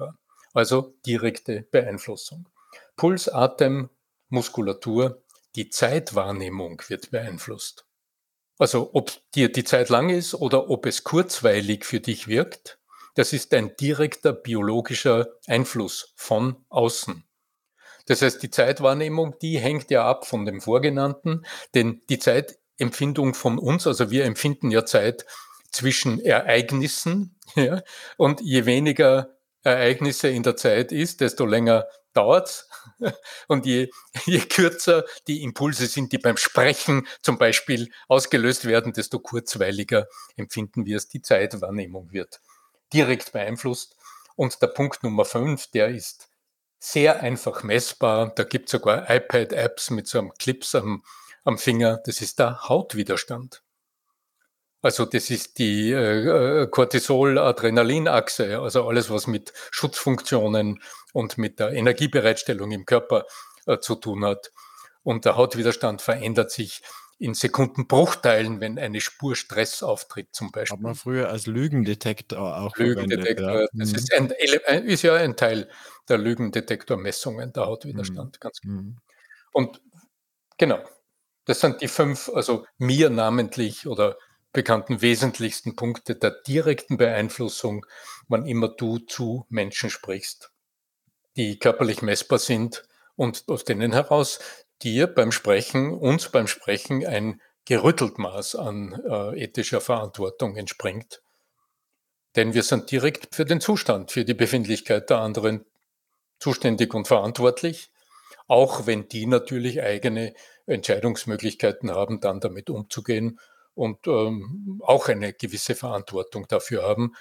Also 0.52 0.94
direkte 1.06 1.62
Beeinflussung. 1.62 2.48
Puls, 2.96 3.28
Atem, 3.28 3.88
Muskulatur, 4.28 5.22
die 5.56 5.70
Zeitwahrnehmung 5.70 6.82
wird 6.88 7.10
beeinflusst. 7.10 7.86
Also 8.62 8.90
ob 8.92 9.10
dir 9.34 9.50
die 9.50 9.64
Zeit 9.64 9.88
lang 9.88 10.08
ist 10.08 10.34
oder 10.34 10.70
ob 10.70 10.86
es 10.86 11.02
kurzweilig 11.02 11.84
für 11.84 11.98
dich 11.98 12.28
wirkt, 12.28 12.78
das 13.16 13.32
ist 13.32 13.52
ein 13.54 13.74
direkter 13.74 14.32
biologischer 14.32 15.26
Einfluss 15.48 16.12
von 16.14 16.64
außen. 16.68 17.24
Das 18.06 18.22
heißt, 18.22 18.40
die 18.40 18.50
Zeitwahrnehmung, 18.50 19.34
die 19.42 19.58
hängt 19.58 19.90
ja 19.90 20.08
ab 20.08 20.28
von 20.28 20.46
dem 20.46 20.60
Vorgenannten, 20.60 21.44
denn 21.74 22.02
die 22.08 22.20
Zeitempfindung 22.20 23.34
von 23.34 23.58
uns, 23.58 23.88
also 23.88 24.12
wir 24.12 24.26
empfinden 24.26 24.70
ja 24.70 24.86
Zeit 24.86 25.26
zwischen 25.72 26.20
Ereignissen, 26.20 27.40
ja, 27.56 27.82
und 28.16 28.40
je 28.42 28.64
weniger 28.64 29.38
Ereignisse 29.64 30.28
in 30.28 30.44
der 30.44 30.54
Zeit 30.54 30.92
ist, 30.92 31.20
desto 31.20 31.46
länger 31.46 31.88
dauert 32.12 32.66
Und 33.48 33.66
je, 33.66 33.90
je 34.26 34.40
kürzer 34.40 35.04
die 35.26 35.42
Impulse 35.42 35.86
sind, 35.86 36.12
die 36.12 36.18
beim 36.18 36.36
Sprechen 36.36 37.06
zum 37.22 37.38
Beispiel 37.38 37.90
ausgelöst 38.08 38.64
werden, 38.66 38.92
desto 38.92 39.18
kurzweiliger 39.18 40.06
empfinden 40.36 40.86
wir 40.86 40.96
es. 40.96 41.08
Die 41.08 41.22
Zeitwahrnehmung 41.22 42.12
wird 42.12 42.40
direkt 42.92 43.32
beeinflusst. 43.32 43.96
Und 44.36 44.60
der 44.62 44.68
Punkt 44.68 45.02
Nummer 45.02 45.24
fünf, 45.24 45.68
der 45.68 45.88
ist 45.88 46.28
sehr 46.78 47.20
einfach 47.20 47.62
messbar. 47.62 48.32
Da 48.34 48.44
gibt 48.44 48.66
es 48.66 48.72
sogar 48.72 49.08
iPad-Apps 49.08 49.90
mit 49.90 50.08
so 50.08 50.18
einem 50.18 50.32
Clips 50.34 50.74
am, 50.74 51.04
am 51.44 51.58
Finger. 51.58 52.00
Das 52.04 52.20
ist 52.20 52.38
der 52.38 52.68
Hautwiderstand. 52.68 53.62
Also 54.82 55.04
das 55.04 55.30
ist 55.30 55.58
die 55.58 55.92
äh, 55.92 56.62
äh, 56.62 56.66
Cortisol-Adrenalin-Achse, 56.66 58.58
also 58.58 58.88
alles, 58.88 59.10
was 59.10 59.28
mit 59.28 59.52
Schutzfunktionen 59.70 60.82
und 61.12 61.38
mit 61.38 61.60
der 61.60 61.72
Energiebereitstellung 61.72 62.72
im 62.72 62.84
Körper 62.84 63.24
äh, 63.66 63.78
zu 63.78 63.94
tun 63.94 64.24
hat. 64.24 64.50
Und 65.04 65.24
der 65.24 65.36
Hautwiderstand 65.36 66.02
verändert 66.02 66.50
sich 66.50 66.82
in 67.18 67.34
Sekundenbruchteilen, 67.34 68.60
wenn 68.60 68.80
eine 68.80 69.00
Spur 69.00 69.36
Stress 69.36 69.84
auftritt 69.84 70.30
zum 70.32 70.50
Beispiel. 70.50 70.76
Hat 70.76 70.82
man 70.82 70.96
früher 70.96 71.28
als 71.28 71.46
Lügendetektor 71.46 72.56
auch 72.56 72.76
Lügendetektor, 72.76 73.60
ja. 73.60 73.66
das 73.72 73.90
mhm. 73.90 73.94
ist, 73.94 74.12
ein, 74.12 74.30
ist, 74.30 75.02
ja 75.02 75.14
ein 75.14 75.36
Teil 75.36 75.68
der 76.08 76.18
Lügendetektormessungen, 76.18 77.52
der 77.52 77.66
Hautwiderstand, 77.66 78.36
mhm. 78.36 78.40
ganz 78.40 78.60
genau. 78.60 78.82
Mhm. 78.82 78.96
Und 79.52 79.80
genau, 80.58 80.80
das 81.44 81.60
sind 81.60 81.80
die 81.80 81.88
fünf, 81.88 82.28
also 82.34 82.66
mir 82.78 83.10
namentlich 83.10 83.86
oder 83.86 84.16
bekannten 84.52 85.00
wesentlichsten 85.00 85.76
Punkte 85.76 86.14
der 86.14 86.30
direkten 86.46 86.96
Beeinflussung, 86.96 87.86
wann 88.28 88.46
immer 88.46 88.68
du 88.68 88.98
zu 88.98 89.46
Menschen 89.48 89.90
sprichst, 89.90 90.52
die 91.36 91.58
körperlich 91.58 92.02
messbar 92.02 92.38
sind 92.38 92.84
und 93.16 93.44
aus 93.48 93.64
denen 93.64 93.92
heraus 93.92 94.40
dir 94.82 95.06
beim 95.06 95.32
Sprechen, 95.32 95.92
uns 95.92 96.28
beim 96.28 96.46
Sprechen 96.46 97.06
ein 97.06 97.40
gerüttelt 97.64 98.18
Maß 98.18 98.56
an 98.56 99.00
äh, 99.08 99.44
ethischer 99.44 99.80
Verantwortung 99.80 100.56
entspringt. 100.56 101.22
Denn 102.34 102.54
wir 102.54 102.62
sind 102.62 102.90
direkt 102.90 103.34
für 103.34 103.44
den 103.44 103.60
Zustand, 103.60 104.10
für 104.10 104.24
die 104.24 104.34
Befindlichkeit 104.34 105.10
der 105.10 105.18
anderen 105.18 105.64
zuständig 106.38 106.92
und 106.94 107.06
verantwortlich, 107.06 107.90
auch 108.48 108.86
wenn 108.86 109.08
die 109.08 109.26
natürlich 109.26 109.82
eigene 109.82 110.34
Entscheidungsmöglichkeiten 110.66 111.90
haben, 111.90 112.20
dann 112.20 112.40
damit 112.40 112.70
umzugehen 112.70 113.38
und 113.74 114.06
ähm, 114.06 114.80
auch 114.84 115.08
eine 115.08 115.32
gewisse 115.32 115.74
Verantwortung 115.74 116.46
dafür 116.48 116.82
haben, 116.82 117.14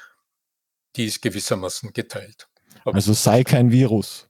die 0.96 1.06
ist 1.06 1.22
gewissermaßen 1.22 1.94
geteilt. 1.94 2.50
Aber 2.84 2.96
also 2.96 3.14
sei 3.14 3.44
kein 3.44 3.72
Virus. 3.72 4.30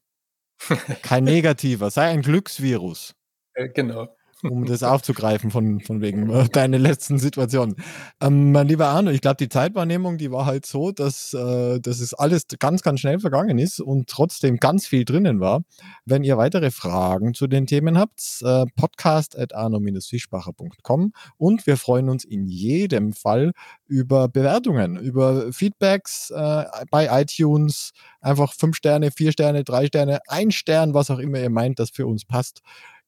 kein 1.02 1.24
negativer, 1.24 1.90
sei 1.90 2.10
ein 2.10 2.22
Glücksvirus. 2.22 3.16
Äh, 3.54 3.70
genau 3.70 4.16
um 4.44 4.66
das 4.66 4.84
aufzugreifen 4.84 5.52
von, 5.52 5.80
von 5.82 6.02
wegen 6.02 6.30
äh, 6.30 6.48
deiner 6.50 6.80
letzten 6.80 7.20
Situation. 7.20 7.76
Ähm, 8.20 8.52
mein 8.52 8.68
lieber 8.68 8.88
Arno, 8.88 9.12
ich 9.12 9.22
glaube, 9.22 9.38
die 9.38 9.50
Zeitwahrnehmung, 9.50 10.18
die 10.18 10.32
war 10.32 10.46
halt 10.46 10.66
so, 10.66 10.92
dass, 10.92 11.34
äh, 11.34 11.80
dass 11.80 12.00
es 12.00 12.14
alles 12.14 12.44
ganz, 12.60 12.82
ganz 12.82 13.00
schnell 13.00 13.20
vergangen 13.20 13.60
ist 13.60 13.80
und 13.80 14.08
trotzdem 14.10 14.58
ganz 14.58 14.88
viel 14.88 15.06
drinnen 15.06 15.40
war. 15.40 15.62
Wenn 16.06 16.24
ihr 16.24 16.38
weitere 16.38 16.72
Fragen 16.72 17.34
zu 17.34 17.48
den 17.48 17.68
Themen 17.68 17.98
habt, 17.98 18.22
äh, 18.44 18.66
podcast 18.76 19.38
at 19.38 19.54
arno-fischbacher.com 19.54 21.14
und 21.38 21.68
wir 21.68 21.78
freuen 21.78 22.10
uns 22.10 22.24
in 22.24 22.48
jedem 22.48 23.14
Fall 23.14 23.52
über 23.88 24.28
Bewertungen, 24.28 24.98
über 24.98 25.52
Feedbacks 25.52 26.32
äh, 26.32 26.64
bei 26.90 27.22
iTunes, 27.22 27.92
einfach 28.22 28.54
fünf 28.54 28.78
Sterne, 28.78 29.12
vier 29.12 29.32
Sterne, 29.32 29.64
drei 29.64 29.88
Sterne, 29.88 30.20
ein 30.28 30.52
Stern, 30.52 30.94
was 30.94 31.12
auch 31.12 31.20
immer 31.20 31.40
ihr 31.40 31.50
meint, 31.50 31.80
das 31.80 31.90
für 31.90 32.08
uns 32.08 32.26
passt 32.26 32.62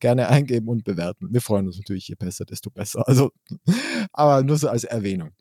gerne 0.03 0.27
eingeben 0.27 0.67
und 0.67 0.83
bewerten. 0.83 1.29
Wir 1.31 1.39
freuen 1.39 1.65
uns 1.65 1.77
natürlich, 1.77 2.09
je 2.09 2.15
besser, 2.15 2.43
desto 2.43 2.69
besser. 2.69 3.07
Also, 3.07 3.31
aber 4.11 4.43
nur 4.43 4.57
so 4.57 4.67
als 4.67 4.83
Erwähnung. 4.83 5.31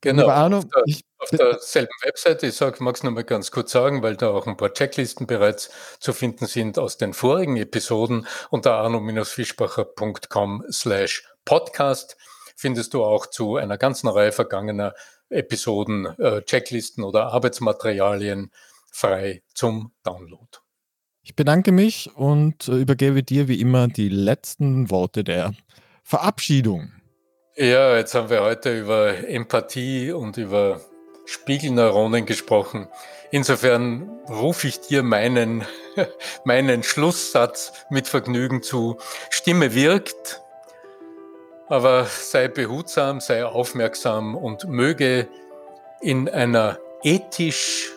Genau, 0.00 0.28
Arno, 0.28 0.58
auf, 0.58 0.64
der, 0.64 0.82
ich, 0.86 1.04
auf 1.18 1.28
derselben 1.28 1.92
Webseite, 2.02 2.46
ich 2.46 2.58
mag 2.80 2.94
es 2.96 3.02
nochmal 3.02 3.24
ganz 3.24 3.50
kurz 3.50 3.72
sagen, 3.72 4.02
weil 4.02 4.16
da 4.16 4.30
auch 4.30 4.46
ein 4.46 4.56
paar 4.56 4.72
Checklisten 4.72 5.26
bereits 5.26 5.70
zu 5.98 6.14
finden 6.14 6.46
sind 6.46 6.78
aus 6.78 6.96
den 6.96 7.12
vorigen 7.12 7.58
Episoden 7.58 8.26
unter 8.48 8.76
arno-fischbacher.com 8.76 10.64
slash 10.70 11.28
podcast 11.44 12.16
findest 12.56 12.94
du 12.94 13.04
auch 13.04 13.26
zu 13.26 13.56
einer 13.56 13.76
ganzen 13.76 14.08
Reihe 14.08 14.32
vergangener 14.32 14.94
Episoden 15.28 16.06
äh, 16.18 16.42
Checklisten 16.42 17.04
oder 17.04 17.32
Arbeitsmaterialien 17.34 18.50
frei 18.90 19.42
zum 19.52 19.92
Download. 20.04 20.58
Ich 21.22 21.36
bedanke 21.36 21.70
mich 21.72 22.10
und 22.16 22.68
äh, 22.68 22.76
übergebe 22.76 23.22
dir 23.22 23.46
wie 23.48 23.60
immer 23.60 23.88
die 23.88 24.08
letzten 24.08 24.90
Worte 24.90 25.22
der 25.22 25.52
Verabschiedung. 26.02 26.92
Ja, 27.56 27.96
jetzt 27.96 28.14
haben 28.14 28.30
wir 28.30 28.42
heute 28.42 28.78
über 28.78 29.28
Empathie 29.28 30.12
und 30.12 30.38
über 30.38 30.80
Spiegelneuronen 31.26 32.24
gesprochen. 32.24 32.88
Insofern 33.30 34.08
rufe 34.28 34.66
ich 34.66 34.80
dir 34.80 35.02
meinen, 35.02 35.64
meinen 36.44 36.82
Schlusssatz 36.82 37.72
mit 37.90 38.08
Vergnügen 38.08 38.62
zu. 38.62 38.96
Stimme 39.28 39.74
wirkt, 39.74 40.40
aber 41.68 42.06
sei 42.06 42.48
behutsam, 42.48 43.20
sei 43.20 43.44
aufmerksam 43.44 44.34
und 44.34 44.68
möge 44.68 45.28
in 46.00 46.28
einer 46.28 46.78
ethisch 47.02 47.92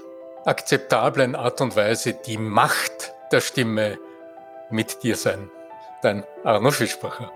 akzeptablen 0.45 1.35
Art 1.35 1.61
und 1.61 1.75
Weise 1.75 2.13
die 2.13 2.37
Macht 2.37 3.12
der 3.33 3.41
Stimme 3.41 3.97
mit 4.69 5.01
dir 5.01 5.15
sein. 5.15 5.49
Dein 6.03 6.23
Arno 6.43 6.69
Fischbacher. 6.69 7.31